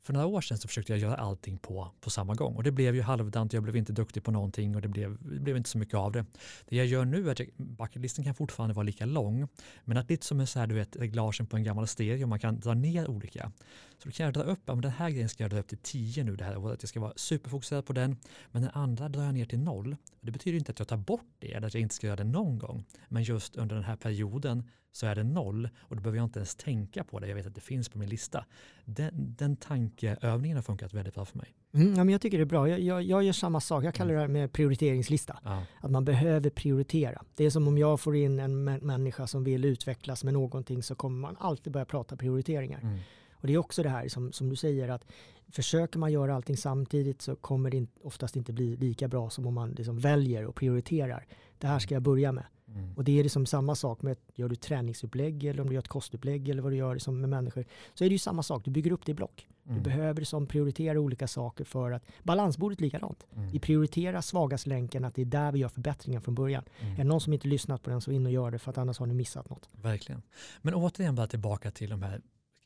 för 0.04 0.14
några 0.14 0.26
år 0.26 0.42
sedan 0.42 0.58
så 0.58 0.68
försökte 0.68 0.94
jag 0.94 1.00
göra 1.00 1.16
allting 1.16 1.58
på, 1.58 1.92
på 2.02 2.10
samma 2.10 2.34
gång 2.34 2.56
och 2.56 2.64
det 2.64 2.72
blev 2.72 2.96
ju 2.96 3.02
halvdant, 3.02 3.54
jag 3.54 3.64
blev 3.64 3.76
inte 3.76 3.94
duktig 3.94 4.24
på 4.24 4.32
någonting 4.32 4.76
och 4.76 4.82
det 4.82 4.88
blev, 4.88 5.18
det 5.22 5.40
blev 5.40 5.58
inte 5.58 5.70
så 5.70 5.78
mycket 5.78 5.96
av 5.96 6.12
det. 6.12 6.26
Det 6.66 6.76
jag 6.76 6.86
gör 6.86 7.06
nu 7.06 7.30
är 7.30 7.32
att 7.32 7.48
bucketlisten 7.58 8.24
kan 8.24 8.36
fortfarande 8.36 8.76
vara 8.76 8.84
lika 8.84 9.06
lång 9.06 9.48
men 9.86 9.98
att 9.98 10.10
lite 10.10 10.26
som 10.26 10.40
en 10.40 10.48
så 10.48 10.60
här, 10.60 10.68
du 10.68 10.76
vet, 10.76 10.96
reglagen 10.96 11.48
på 11.48 11.58
en 11.58 11.64
gammal 11.64 11.88
stereo, 11.88 12.28
man 12.28 12.40
kan 12.40 12.60
dra 12.60 12.74
ner 12.74 13.10
olika. 13.10 13.52
Så 13.98 14.10
då 14.10 14.12
kan 14.12 14.26
jag 14.26 14.34
dra 14.34 14.44
upp, 14.44 14.60
ja, 14.66 14.76
men 14.76 14.82
den 14.82 14.92
här 14.92 15.10
grejen 15.10 15.30
ska 15.30 15.44
jag 15.44 15.52
dra 15.52 15.60
upp 15.60 15.68
till 15.68 15.78
10 15.78 16.24
nu 16.24 16.36
det 16.36 16.44
här 16.44 16.58
året, 16.58 16.84
jag 16.84 16.90
ska 16.90 17.00
vara 17.00 17.14
superfokuserad 17.16 17.86
på 17.86 17.94
den, 17.94 18.18
men 18.52 18.62
den 18.62 18.72
andra 18.74 19.10
drar 19.10 19.24
jag 19.24 19.34
ner 19.34 19.46
till 19.46 19.60
noll. 19.60 19.96
Det 20.22 20.32
betyder 20.32 20.58
inte 20.58 20.72
att 20.72 20.80
jag 20.80 20.88
tar 20.88 20.98
bort 20.98 21.36
det 21.40 21.54
eller 21.54 21.68
att 21.68 21.74
jag 21.74 21.82
inte 21.82 21.96
ska 21.96 22.08
göra 22.08 22.18
det 22.18 22.24
någon 22.24 22.60
gång, 22.60 22.86
men 23.10 23.24
just 23.24 23.56
under 23.56 23.76
den 23.76 23.86
här 23.86 23.96
perioden 23.96 24.70
så 24.94 25.06
är 25.06 25.16
det 25.16 25.24
noll 25.24 25.70
och 25.80 25.96
då 25.96 26.02
behöver 26.02 26.18
jag 26.18 26.26
inte 26.26 26.40
ens 26.40 26.56
tänka 26.56 27.04
på 27.04 27.20
det. 27.20 27.28
Jag 27.28 27.36
vet 27.36 27.48
att 27.48 27.56
det 27.56 27.62
finns 27.62 27.90
på 27.90 27.98
min 27.98 28.10
lista. 28.10 28.46
Den, 28.86 29.10
den 29.14 29.56
tankeövningen 29.56 30.58
har 30.58 30.62
funkat 30.62 30.94
väldigt 30.94 31.14
bra 31.14 31.26
för 31.26 31.38
mig. 31.38 31.56
Mm, 31.74 31.88
ja, 31.96 32.04
men 32.04 32.10
jag 32.10 32.22
tycker 32.22 32.38
det 32.38 32.44
är 32.44 32.46
bra. 32.46 32.70
Jag, 32.70 32.80
jag, 32.80 33.04
jag 33.04 33.24
gör 33.24 33.34
samma 33.34 33.62
sak. 33.62 33.84
Jag 33.84 33.94
kallar 33.94 34.14
mm. 34.14 34.34
det 34.34 34.40
här 34.40 34.42
med 34.42 34.54
prioriteringslista. 34.54 35.40
Ja. 35.44 35.64
Att 35.80 35.92
man 35.92 36.06
behöver 36.06 36.50
prioritera. 36.50 37.22
Det 37.36 37.46
är 37.46 37.50
som 37.50 37.68
om 37.68 37.78
jag 37.78 38.00
får 38.00 38.16
in 38.16 38.40
en 38.40 38.64
människa 38.64 39.28
som 39.28 39.44
vill 39.44 39.66
utvecklas 39.66 40.24
med 40.24 40.34
någonting 40.34 40.84
så 40.84 40.96
kommer 40.96 41.20
man 41.20 41.36
alltid 41.40 41.74
börja 41.74 41.86
prata 41.86 42.16
prioriteringar. 42.16 42.80
Mm. 42.80 43.00
Och 43.34 43.48
det 43.48 43.54
är 43.54 43.58
också 43.58 43.84
det 43.84 43.90
här 43.90 44.08
som, 44.08 44.32
som 44.32 44.50
du 44.50 44.56
säger 44.56 44.90
att 44.90 45.06
försöker 45.52 46.00
man 46.00 46.12
göra 46.12 46.36
allting 46.36 46.58
samtidigt 46.58 47.22
så 47.22 47.36
kommer 47.36 47.72
det 47.72 47.88
oftast 48.04 48.36
inte 48.36 48.54
bli 48.54 48.76
lika 48.76 49.08
bra 49.08 49.30
som 49.30 49.48
om 49.48 49.54
man 49.54 49.72
liksom 49.72 50.00
väljer 50.00 50.46
och 50.46 50.56
prioriterar. 50.56 51.26
Det 51.58 51.68
här 51.68 51.80
ska 51.80 51.94
jag 51.94 52.04
börja 52.04 52.32
med. 52.32 52.44
Mm. 52.76 52.94
Och 52.96 53.04
det 53.04 53.20
är 53.20 53.24
liksom 53.24 53.46
samma 53.46 53.76
sak 53.76 54.02
med, 54.02 54.18
gör 54.36 54.50
du 54.50 54.56
träningsupplägg 54.56 55.44
eller 55.44 55.62
om 55.62 55.68
du 55.68 55.74
gör 55.74 55.82
ett 55.82 55.88
kostupplägg 55.88 56.50
eller 56.50 56.62
vad 56.62 56.72
du 56.72 56.76
gör 56.76 56.94
liksom 56.94 57.22
med 57.22 57.30
människor. 57.30 57.66
Så 57.94 58.04
är 58.04 58.10
det 58.10 58.14
ju 58.14 58.20
samma 58.20 58.44
sak, 58.44 58.66
du 58.66 58.72
bygger 58.72 58.92
upp 58.92 59.06
det 59.06 59.12
i 59.12 59.16
block. 59.16 59.48
Mm. 59.66 59.78
Du 59.78 59.84
behöver 59.84 60.22
liksom 60.22 60.48
prioritera 60.48 61.00
olika 61.00 61.28
saker 61.28 61.64
för 61.64 61.92
att, 61.92 62.04
balansbordet 62.24 62.82
likadant. 62.82 63.28
Mm. 63.36 63.50
Vi 63.50 63.60
prioriterar 63.60 64.22
svagaste 64.22 64.70
länken, 64.70 65.06
att 65.06 65.16
det 65.16 65.22
är 65.22 65.26
där 65.26 65.52
vi 65.52 65.60
gör 65.60 65.70
förbättringar 65.70 66.20
från 66.20 66.36
början. 66.36 66.64
Mm. 66.80 66.94
Är 66.94 66.98
det 66.98 67.04
någon 67.04 67.22
som 67.22 67.34
inte 67.34 67.48
lyssnat 67.48 67.84
på 67.84 67.90
den 67.90 68.02
så 68.02 68.12
in 68.12 68.26
och 68.26 68.32
gör 68.32 68.52
det 68.52 68.60
för 68.60 68.72
att 68.72 68.78
annars 68.78 69.00
har 69.00 69.06
ni 69.06 69.14
missat 69.14 69.50
något. 69.50 69.70
Verkligen. 69.72 70.22
Men 70.62 70.74
återigen 70.74 71.16
bara 71.16 71.28
tillbaka 71.28 71.72
till 71.72 71.90
de 71.90 72.02
här 72.02 72.22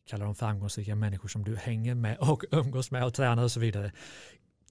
kallar 0.06 0.26
dem 0.26 0.36
framgångsrika 0.36 0.96
människor 0.96 1.30
som 1.30 1.44
du 1.44 1.56
hänger 1.56 1.96
med 1.96 2.18
och 2.18 2.44
umgås 2.52 2.92
med 2.92 3.06
och 3.06 3.14
tränar 3.14 3.44
och 3.44 3.52
så 3.52 3.60
vidare. 3.60 3.92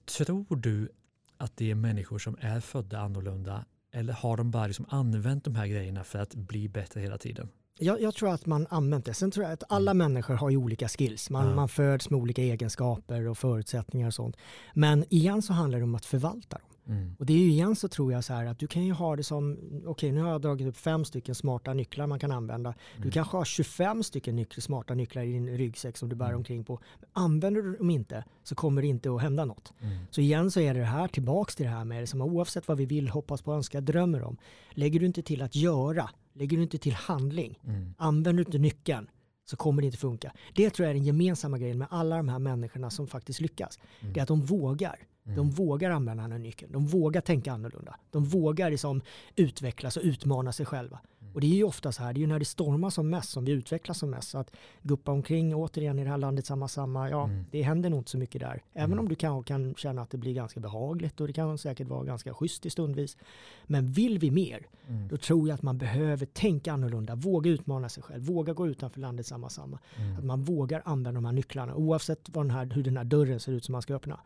Tror 0.05 0.55
du 0.55 0.89
att 1.37 1.57
det 1.57 1.71
är 1.71 1.75
människor 1.75 2.19
som 2.19 2.37
är 2.41 2.59
födda 2.59 2.99
annorlunda 2.99 3.65
eller 3.91 4.13
har 4.13 4.37
de 4.37 4.51
bara 4.51 4.67
liksom 4.67 4.85
använt 4.89 5.43
de 5.43 5.55
här 5.55 5.67
grejerna 5.67 6.03
för 6.03 6.19
att 6.19 6.35
bli 6.35 6.69
bättre 6.69 7.01
hela 7.01 7.17
tiden? 7.17 7.49
Jag, 7.79 8.01
jag, 8.01 8.15
tror 8.15 8.29
att 8.33 8.45
man 8.45 8.67
använt 8.69 9.05
det. 9.05 9.13
Sen 9.13 9.31
tror 9.31 9.45
jag 9.45 9.53
att 9.53 9.63
alla 9.69 9.91
mm. 9.91 9.97
människor 9.97 10.33
har 10.33 10.49
ju 10.49 10.57
olika 10.57 10.87
skills. 10.87 11.29
Man, 11.29 11.43
mm. 11.43 11.55
man 11.55 11.69
föds 11.69 12.09
med 12.09 12.19
olika 12.19 12.41
egenskaper 12.41 13.27
och 13.27 13.37
förutsättningar 13.37 14.07
och 14.07 14.13
sånt. 14.13 14.37
Men 14.73 15.05
igen 15.09 15.41
så 15.41 15.53
handlar 15.53 15.79
det 15.79 15.83
om 15.83 15.95
att 15.95 16.05
förvalta 16.05 16.57
dem. 16.57 16.66
Mm. 16.87 17.15
Och 17.19 17.25
det 17.25 17.33
är 17.33 17.37
ju 17.37 17.49
igen 17.49 17.75
så 17.75 17.87
tror 17.87 18.13
jag 18.13 18.23
så 18.23 18.33
här 18.33 18.45
att 18.45 18.59
du 18.59 18.67
kan 18.67 18.85
ju 18.85 18.91
ha 18.91 19.15
det 19.15 19.23
som, 19.23 19.53
okej 19.53 19.87
okay, 19.87 20.11
nu 20.11 20.21
har 20.21 20.31
jag 20.31 20.41
dragit 20.41 20.67
upp 20.67 20.77
fem 20.77 21.05
stycken 21.05 21.35
smarta 21.35 21.73
nycklar 21.73 22.07
man 22.07 22.19
kan 22.19 22.31
använda. 22.31 22.69
Mm. 22.69 23.05
Du 23.05 23.11
kanske 23.11 23.37
har 23.37 23.45
25 23.45 24.03
stycken 24.03 24.35
nycklar, 24.35 24.61
smarta 24.61 24.93
nycklar 24.93 25.23
i 25.23 25.31
din 25.31 25.57
ryggsäck 25.57 25.97
som 25.97 26.09
du 26.09 26.15
bär 26.15 26.25
mm. 26.25 26.37
omkring 26.37 26.63
på. 26.63 26.79
Men 26.99 27.09
använder 27.13 27.61
du 27.61 27.75
dem 27.75 27.89
inte 27.89 28.23
så 28.43 28.55
kommer 28.55 28.81
det 28.81 28.87
inte 28.87 29.11
att 29.11 29.21
hända 29.21 29.45
något. 29.45 29.73
Mm. 29.81 29.97
Så 30.09 30.21
igen 30.21 30.51
så 30.51 30.59
är 30.59 30.73
det 30.73 30.83
här 30.83 31.07
tillbaks 31.07 31.55
till 31.55 31.65
det 31.65 31.71
här 31.71 31.85
med 31.85 32.03
det 32.03 32.07
som 32.07 32.21
oavsett 32.21 32.67
vad 32.67 32.77
vi 32.77 32.85
vill, 32.85 33.09
hoppas 33.09 33.41
på, 33.41 33.53
önskar, 33.53 33.81
drömmer 33.81 34.23
om. 34.23 34.37
Lägger 34.71 34.99
du 34.99 35.05
inte 35.05 35.21
till 35.21 35.41
att 35.41 35.55
göra, 35.55 36.09
lägger 36.33 36.57
du 36.57 36.63
inte 36.63 36.77
till 36.77 36.93
handling, 36.93 37.59
använder 37.97 38.43
du 38.43 38.47
inte 38.47 38.57
nyckeln 38.57 39.07
så 39.49 39.57
kommer 39.57 39.81
det 39.81 39.85
inte 39.85 39.97
funka. 39.97 40.33
Det 40.55 40.69
tror 40.69 40.85
jag 40.85 40.89
är 40.89 40.95
den 40.95 41.05
gemensamma 41.05 41.57
grejen 41.57 41.77
med 41.77 41.87
alla 41.91 42.17
de 42.17 42.29
här 42.29 42.39
människorna 42.39 42.89
som 42.89 43.07
faktiskt 43.07 43.41
lyckas. 43.41 43.79
Mm. 43.99 44.13
Det 44.13 44.19
är 44.19 44.21
att 44.21 44.27
de 44.27 44.41
vågar. 44.41 45.07
Mm. 45.27 45.37
De 45.37 45.49
vågar 45.49 45.91
använda 45.91 46.23
den 46.23 46.31
här 46.31 46.39
nyckeln. 46.39 46.71
De 46.71 46.87
vågar 46.87 47.21
tänka 47.21 47.51
annorlunda. 47.51 47.95
De 48.11 48.25
vågar 48.25 48.69
liksom 48.69 49.01
utvecklas 49.35 49.97
och 49.97 50.03
utmana 50.03 50.51
sig 50.51 50.65
själva. 50.65 50.99
Mm. 51.21 51.35
Och 51.35 51.41
det 51.41 51.47
är 51.47 51.55
ju 51.55 51.63
ofta 51.63 51.91
så 51.91 52.03
här, 52.03 52.13
det 52.13 52.17
är 52.17 52.21
ju 52.21 52.27
när 52.27 52.39
det 52.39 52.45
stormar 52.45 52.89
som 52.89 53.09
mest 53.09 53.29
som 53.29 53.45
vi 53.45 53.51
utvecklas 53.51 53.97
som 53.97 54.09
mest. 54.09 54.29
Så 54.29 54.37
att 54.37 54.51
guppa 54.81 55.11
omkring 55.11 55.55
återigen 55.55 55.99
i 55.99 56.03
det 56.03 56.09
här 56.09 56.17
landet 56.17 56.45
samma 56.45 56.67
samma, 56.67 57.09
ja 57.09 57.23
mm. 57.23 57.45
det 57.51 57.61
händer 57.61 57.89
nog 57.89 57.99
inte 57.99 58.11
så 58.11 58.17
mycket 58.17 58.41
där. 58.41 58.63
Även 58.73 58.91
mm. 58.91 58.99
om 58.99 59.09
du 59.09 59.15
kan, 59.15 59.43
kan 59.43 59.75
känna 59.75 60.01
att 60.01 60.09
det 60.09 60.17
blir 60.17 60.33
ganska 60.33 60.59
behagligt 60.59 61.21
och 61.21 61.27
det 61.27 61.33
kan 61.33 61.57
säkert 61.57 61.87
vara 61.87 62.03
ganska 62.03 62.33
schysst 62.33 62.65
i 62.65 62.69
stundvis. 62.69 63.17
Men 63.63 63.91
vill 63.91 64.19
vi 64.19 64.31
mer, 64.31 64.67
mm. 64.87 65.07
då 65.07 65.17
tror 65.17 65.47
jag 65.47 65.55
att 65.55 65.61
man 65.61 65.77
behöver 65.77 66.25
tänka 66.25 66.73
annorlunda, 66.73 67.15
våga 67.15 67.51
utmana 67.51 67.89
sig 67.89 68.03
själv, 68.03 68.23
våga 68.23 68.53
gå 68.53 68.67
utanför 68.67 68.99
landet 68.99 69.25
samma 69.25 69.49
samma. 69.49 69.79
Mm. 69.95 70.17
Att 70.17 70.23
man 70.23 70.43
vågar 70.43 70.81
använda 70.85 71.17
de 71.17 71.25
här 71.25 71.33
nycklarna 71.33 71.75
oavsett 71.75 72.33
den 72.33 72.51
här, 72.51 72.65
hur 72.65 72.83
den 72.83 72.97
här 72.97 73.03
dörren 73.03 73.39
ser 73.39 73.51
ut 73.51 73.65
som 73.65 73.73
man 73.73 73.81
ska 73.81 73.95
öppna. 73.95 74.19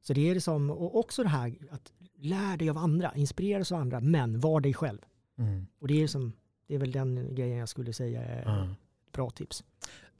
Så 0.00 0.12
det 0.12 0.30
är 0.30 0.34
liksom, 0.34 0.70
och 0.70 0.98
också 0.98 1.22
det 1.22 1.28
här 1.28 1.56
att 1.70 1.92
lära 2.16 2.56
dig 2.56 2.70
av 2.70 2.78
andra, 2.78 3.14
inspireras 3.14 3.72
av 3.72 3.80
andra, 3.80 4.00
men 4.00 4.40
var 4.40 4.60
dig 4.60 4.74
själv. 4.74 4.98
Mm. 5.38 5.66
Och 5.78 5.88
det 5.88 6.02
är, 6.02 6.06
som, 6.06 6.32
det 6.66 6.74
är 6.74 6.78
väl 6.78 6.92
den 6.92 7.34
grejen 7.34 7.58
jag 7.58 7.68
skulle 7.68 7.92
säga 7.92 8.22
är 8.22 8.62
mm. 8.62 8.74
bra 9.12 9.30
tips. 9.30 9.64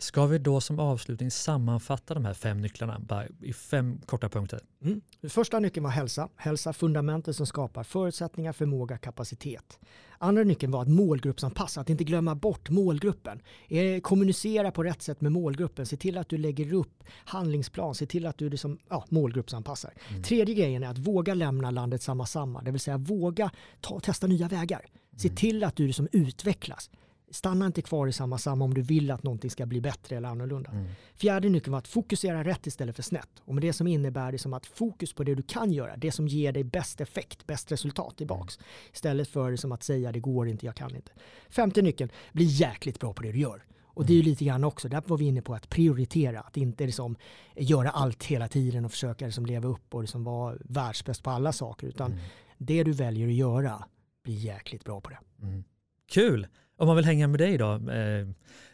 Ska 0.00 0.26
vi 0.26 0.38
då 0.38 0.60
som 0.60 0.78
avslutning 0.78 1.30
sammanfatta 1.30 2.14
de 2.14 2.24
här 2.24 2.34
fem 2.34 2.60
nycklarna 2.60 3.26
i 3.42 3.52
fem 3.52 4.00
korta 4.06 4.28
punkter? 4.28 4.60
Mm. 4.84 5.00
Första 5.28 5.58
nyckeln 5.58 5.84
var 5.84 5.90
hälsa. 5.90 6.28
Hälsa 6.36 6.72
fundamentet 6.72 7.36
som 7.36 7.46
skapar 7.46 7.84
förutsättningar, 7.84 8.52
förmåga, 8.52 8.98
kapacitet. 8.98 9.78
Andra 10.18 10.42
nyckeln 10.42 10.72
var 10.72 10.82
att 10.82 10.88
målgruppsanpassa, 10.88 11.80
att 11.80 11.90
inte 11.90 12.04
glömma 12.04 12.34
bort 12.34 12.70
målgruppen. 12.70 13.42
Eh, 13.68 14.00
kommunicera 14.00 14.70
på 14.70 14.82
rätt 14.82 15.02
sätt 15.02 15.20
med 15.20 15.32
målgruppen. 15.32 15.86
Se 15.86 15.96
till 15.96 16.18
att 16.18 16.28
du 16.28 16.38
lägger 16.38 16.72
upp 16.72 17.04
handlingsplan. 17.24 17.94
Se 17.94 18.06
till 18.06 18.26
att 18.26 18.38
du 18.38 18.50
liksom, 18.50 18.78
ja, 18.88 19.04
målgruppsanpassar. 19.08 19.92
Mm. 20.08 20.22
Tredje 20.22 20.54
grejen 20.54 20.82
är 20.82 20.88
att 20.88 20.98
våga 20.98 21.34
lämna 21.34 21.70
landet 21.70 22.02
samma 22.02 22.26
samma. 22.26 22.62
Det 22.62 22.70
vill 22.70 22.80
säga 22.80 22.96
våga 22.96 23.50
ta, 23.80 24.00
testa 24.00 24.26
nya 24.26 24.48
vägar. 24.48 24.86
Se 25.16 25.28
mm. 25.28 25.36
till 25.36 25.64
att 25.64 25.76
du 25.76 25.86
liksom 25.86 26.08
utvecklas. 26.12 26.90
Stanna 27.30 27.66
inte 27.66 27.82
kvar 27.82 28.06
i 28.06 28.12
samma 28.12 28.38
samma 28.38 28.64
om 28.64 28.74
du 28.74 28.82
vill 28.82 29.10
att 29.10 29.22
någonting 29.22 29.50
ska 29.50 29.66
bli 29.66 29.80
bättre 29.80 30.16
eller 30.16 30.28
annorlunda. 30.28 30.70
Mm. 30.70 30.86
Fjärde 31.14 31.48
nyckeln 31.48 31.72
var 31.72 31.78
att 31.78 31.88
fokusera 31.88 32.44
rätt 32.44 32.66
istället 32.66 32.96
för 32.96 33.02
snett. 33.02 33.30
Och 33.44 33.54
med 33.54 33.62
det 33.62 33.72
som 33.72 33.86
innebär 33.86 34.32
det 34.32 34.38
som 34.38 34.52
att 34.52 34.66
fokus 34.66 35.12
på 35.12 35.24
det 35.24 35.34
du 35.34 35.42
kan 35.42 35.72
göra, 35.72 35.96
det 35.96 36.12
som 36.12 36.28
ger 36.28 36.52
dig 36.52 36.64
bäst 36.64 37.00
effekt, 37.00 37.46
bäst 37.46 37.72
resultat 37.72 38.16
tillbaks. 38.16 38.56
Mm. 38.56 38.66
Istället 38.92 39.28
för 39.28 39.56
som 39.56 39.72
att 39.72 39.82
säga 39.82 40.12
det 40.12 40.20
går 40.20 40.48
inte, 40.48 40.66
jag 40.66 40.74
kan 40.74 40.96
inte. 40.96 41.12
Femte 41.48 41.82
nyckeln, 41.82 42.10
bli 42.32 42.44
jäkligt 42.44 43.00
bra 43.00 43.12
på 43.12 43.22
det 43.22 43.32
du 43.32 43.38
gör. 43.38 43.64
Och 44.00 44.06
det 44.06 44.12
är 44.12 44.14
ju 44.14 44.20
mm. 44.20 44.30
lite 44.30 44.44
grann 44.44 44.64
också, 44.64 44.88
där 44.88 45.02
var 45.06 45.16
vi 45.16 45.24
inne 45.24 45.42
på 45.42 45.54
att 45.54 45.68
prioritera, 45.68 46.40
att 46.40 46.56
inte 46.56 46.86
liksom 46.86 47.16
göra 47.56 47.90
allt 47.90 48.24
hela 48.24 48.48
tiden 48.48 48.84
och 48.84 48.90
försöka 48.90 49.24
liksom 49.24 49.46
leva 49.46 49.68
upp 49.68 49.94
och 49.94 50.00
liksom 50.00 50.24
vara 50.24 50.56
världsbäst 50.64 51.22
på 51.22 51.30
alla 51.30 51.52
saker, 51.52 51.86
utan 51.86 52.12
mm. 52.12 52.24
det 52.58 52.84
du 52.84 52.92
väljer 52.92 53.28
att 53.28 53.34
göra, 53.34 53.84
bli 54.24 54.34
jäkligt 54.34 54.84
bra 54.84 55.00
på 55.00 55.10
det. 55.10 55.18
Mm. 55.42 55.64
Kul! 56.06 56.46
Om 56.80 56.86
man 56.86 56.96
vill 56.96 57.04
hänga 57.04 57.28
med 57.28 57.40
dig 57.40 57.58
då, 57.58 57.72
eh, 57.72 58.28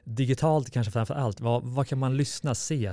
digitalt 0.05 0.71
kanske 0.71 0.91
framför 0.93 1.15
allt, 1.15 1.41
vad, 1.41 1.63
vad 1.65 1.87
kan 1.87 1.99
man 1.99 2.17
lyssna, 2.17 2.55
se, 2.55 2.93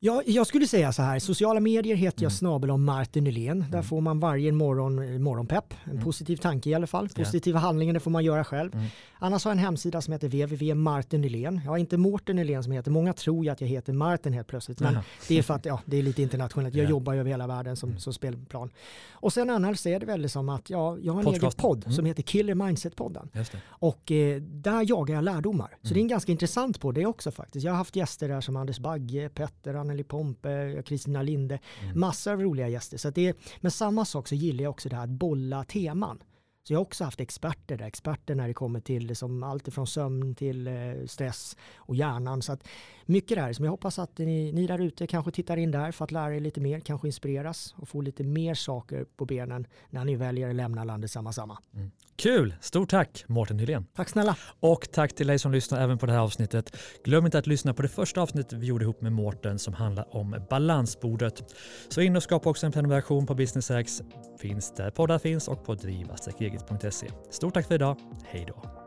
Ja, 0.00 0.22
jag 0.26 0.46
skulle 0.46 0.66
säga 0.66 0.92
så 0.92 1.02
här, 1.02 1.18
sociala 1.18 1.60
medier 1.60 1.96
heter 1.96 2.22
jag 2.22 2.30
mm. 2.30 2.36
snabel 2.36 2.70
om 2.70 2.84
Martin 2.84 3.24
Nylén. 3.24 3.58
Där 3.58 3.66
mm. 3.66 3.84
får 3.84 4.00
man 4.00 4.20
varje 4.20 4.52
morgon 4.52 4.98
eh, 4.98 5.18
morgonpepp, 5.18 5.74
en 5.84 5.90
mm. 5.90 6.04
positiv 6.04 6.36
tanke 6.36 6.70
i 6.70 6.74
alla 6.74 6.86
fall. 6.86 7.08
Positiva 7.08 7.56
yeah. 7.56 7.64
handlingar 7.66 7.94
det 7.94 8.00
får 8.00 8.10
man 8.10 8.24
göra 8.24 8.44
själv. 8.44 8.74
Mm. 8.74 8.86
Annars 9.18 9.44
har 9.44 9.50
jag 9.50 9.56
en 9.56 9.64
hemsida 9.64 10.00
som 10.00 10.12
heter 10.12 10.28
www.martinnylén. 10.28 11.60
Jag 11.64 11.70
har 11.70 11.78
inte 11.78 11.96
Mårten 11.96 12.36
Nylén 12.36 12.62
som 12.62 12.72
heter, 12.72 12.90
många 12.90 13.12
tror 13.12 13.44
ju 13.44 13.50
att 13.50 13.60
jag 13.60 13.68
heter 13.68 13.92
Martin 13.92 14.32
helt 14.32 14.46
plötsligt. 14.46 14.80
Men 14.80 14.98
det 15.28 15.38
är 15.38 15.42
för 15.42 15.54
att 15.54 15.64
ja, 15.64 15.80
det 15.84 15.96
är 15.96 16.02
lite 16.02 16.22
internationellt. 16.22 16.74
Jag 16.74 16.82
yeah. 16.82 16.90
jobbar 16.90 17.14
över 17.14 17.30
hela 17.30 17.46
världen 17.46 17.76
som, 17.76 17.88
mm. 17.88 18.00
som 18.00 18.12
spelplan. 18.12 18.70
Och 19.12 19.32
sen 19.32 19.50
annars 19.50 19.86
är 19.86 20.00
det 20.00 20.06
väl 20.06 20.30
som 20.30 20.48
att 20.48 20.70
ja, 20.70 20.98
jag 20.98 21.12
har 21.12 21.20
en 21.20 21.24
Podcast. 21.24 21.42
egen 21.42 21.52
podd 21.68 21.84
mm. 21.84 21.92
som 21.92 22.04
heter 22.04 22.22
Killer 22.22 22.54
Mindset-podden. 22.54 23.28
Och 23.68 24.12
eh, 24.12 24.40
där 24.40 24.90
jagar 24.90 25.14
jag 25.14 25.24
lärdomar. 25.24 25.76
Så 25.82 25.94
det 25.94 26.00
är 26.00 26.02
en 26.02 26.08
ganska 26.08 26.32
intressant 26.32 26.80
podd 26.80 26.94
det 26.94 27.06
också 27.06 27.30
faktiskt. 27.30 27.64
Jag 27.64 27.72
har 27.72 27.78
haft 27.78 27.96
gäster 27.96 28.28
där 28.28 28.40
som 28.40 28.56
Anders 28.56 28.78
Bagge, 28.78 29.28
Petter, 29.28 29.85
Anneli 29.86 30.04
Pompe, 30.04 30.82
Kristina 30.86 31.22
Linde, 31.22 31.58
mm. 31.82 32.00
massor 32.00 32.32
av 32.32 32.40
roliga 32.40 32.68
gäster. 32.68 32.98
Så 32.98 33.10
det 33.10 33.28
är, 33.28 33.34
men 33.60 33.70
samma 33.70 34.04
sak 34.04 34.28
så 34.28 34.34
gillar 34.34 34.62
jag 34.62 34.70
också 34.70 34.88
det 34.88 34.96
här 34.96 35.04
att 35.04 35.10
bolla 35.10 35.64
teman. 35.64 36.22
Så 36.62 36.72
jag 36.72 36.78
har 36.78 36.82
också 36.82 37.04
haft 37.04 37.20
experter 37.20 37.76
där, 37.76 37.86
experter 37.86 38.34
när 38.34 38.48
det 38.48 38.54
kommer 38.54 38.80
till 38.80 39.06
liksom 39.06 39.42
allt 39.42 39.74
från 39.74 39.86
sömn 39.86 40.34
till 40.34 40.66
eh, 40.66 40.74
stress 41.06 41.56
och 41.76 41.96
hjärnan. 41.96 42.42
Så 42.42 42.52
att 42.52 42.68
mycket 43.06 43.36
där 43.36 43.52
som 43.52 43.64
jag 43.64 43.72
hoppas 43.72 43.98
att 43.98 44.18
ni, 44.18 44.52
ni 44.52 44.66
där 44.66 44.78
ute 44.78 45.06
kanske 45.06 45.30
tittar 45.30 45.56
in 45.56 45.70
där 45.70 45.92
för 45.92 46.04
att 46.04 46.12
lära 46.12 46.36
er 46.36 46.40
lite 46.40 46.60
mer, 46.60 46.80
kanske 46.80 47.06
inspireras 47.06 47.74
och 47.78 47.88
få 47.88 48.00
lite 48.00 48.24
mer 48.24 48.54
saker 48.54 49.04
på 49.16 49.24
benen 49.24 49.66
när 49.90 50.04
ni 50.04 50.16
väljer 50.16 50.48
att 50.48 50.54
lämna 50.54 50.84
landet 50.84 51.10
samma 51.10 51.32
samma. 51.32 51.58
Mm. 51.74 51.90
Kul! 52.16 52.54
Stort 52.60 52.90
tack 52.90 53.24
Mårten 53.26 53.58
Hylén. 53.58 53.86
Tack 53.94 54.08
snälla. 54.08 54.36
Och 54.60 54.88
tack 54.92 55.14
till 55.14 55.26
dig 55.26 55.38
som 55.38 55.52
lyssnar 55.52 55.80
även 55.80 55.98
på 55.98 56.06
det 56.06 56.12
här 56.12 56.20
avsnittet. 56.20 56.76
Glöm 57.04 57.24
inte 57.24 57.38
att 57.38 57.46
lyssna 57.46 57.74
på 57.74 57.82
det 57.82 57.88
första 57.88 58.20
avsnittet 58.20 58.52
vi 58.52 58.66
gjorde 58.66 58.84
ihop 58.84 59.00
med 59.00 59.12
Mårten 59.12 59.58
som 59.58 59.74
handlar 59.74 60.16
om 60.16 60.36
balansbordet. 60.50 61.54
Så 61.88 62.00
in 62.00 62.16
och 62.16 62.22
skapa 62.22 62.50
också 62.50 62.66
en 62.66 62.72
prenumeration 62.72 63.26
på 63.26 63.34
Business 63.34 63.70
X. 63.70 64.02
Finns 64.38 64.74
där 64.74 64.90
poddar 64.90 65.18
finns 65.18 65.48
och 65.48 65.64
på 65.64 65.74
driva-eget.se. 65.74 67.08
Stort 67.30 67.54
tack 67.54 67.66
för 67.66 67.74
idag. 67.74 67.96
Hej 68.24 68.44
då! 68.48 68.85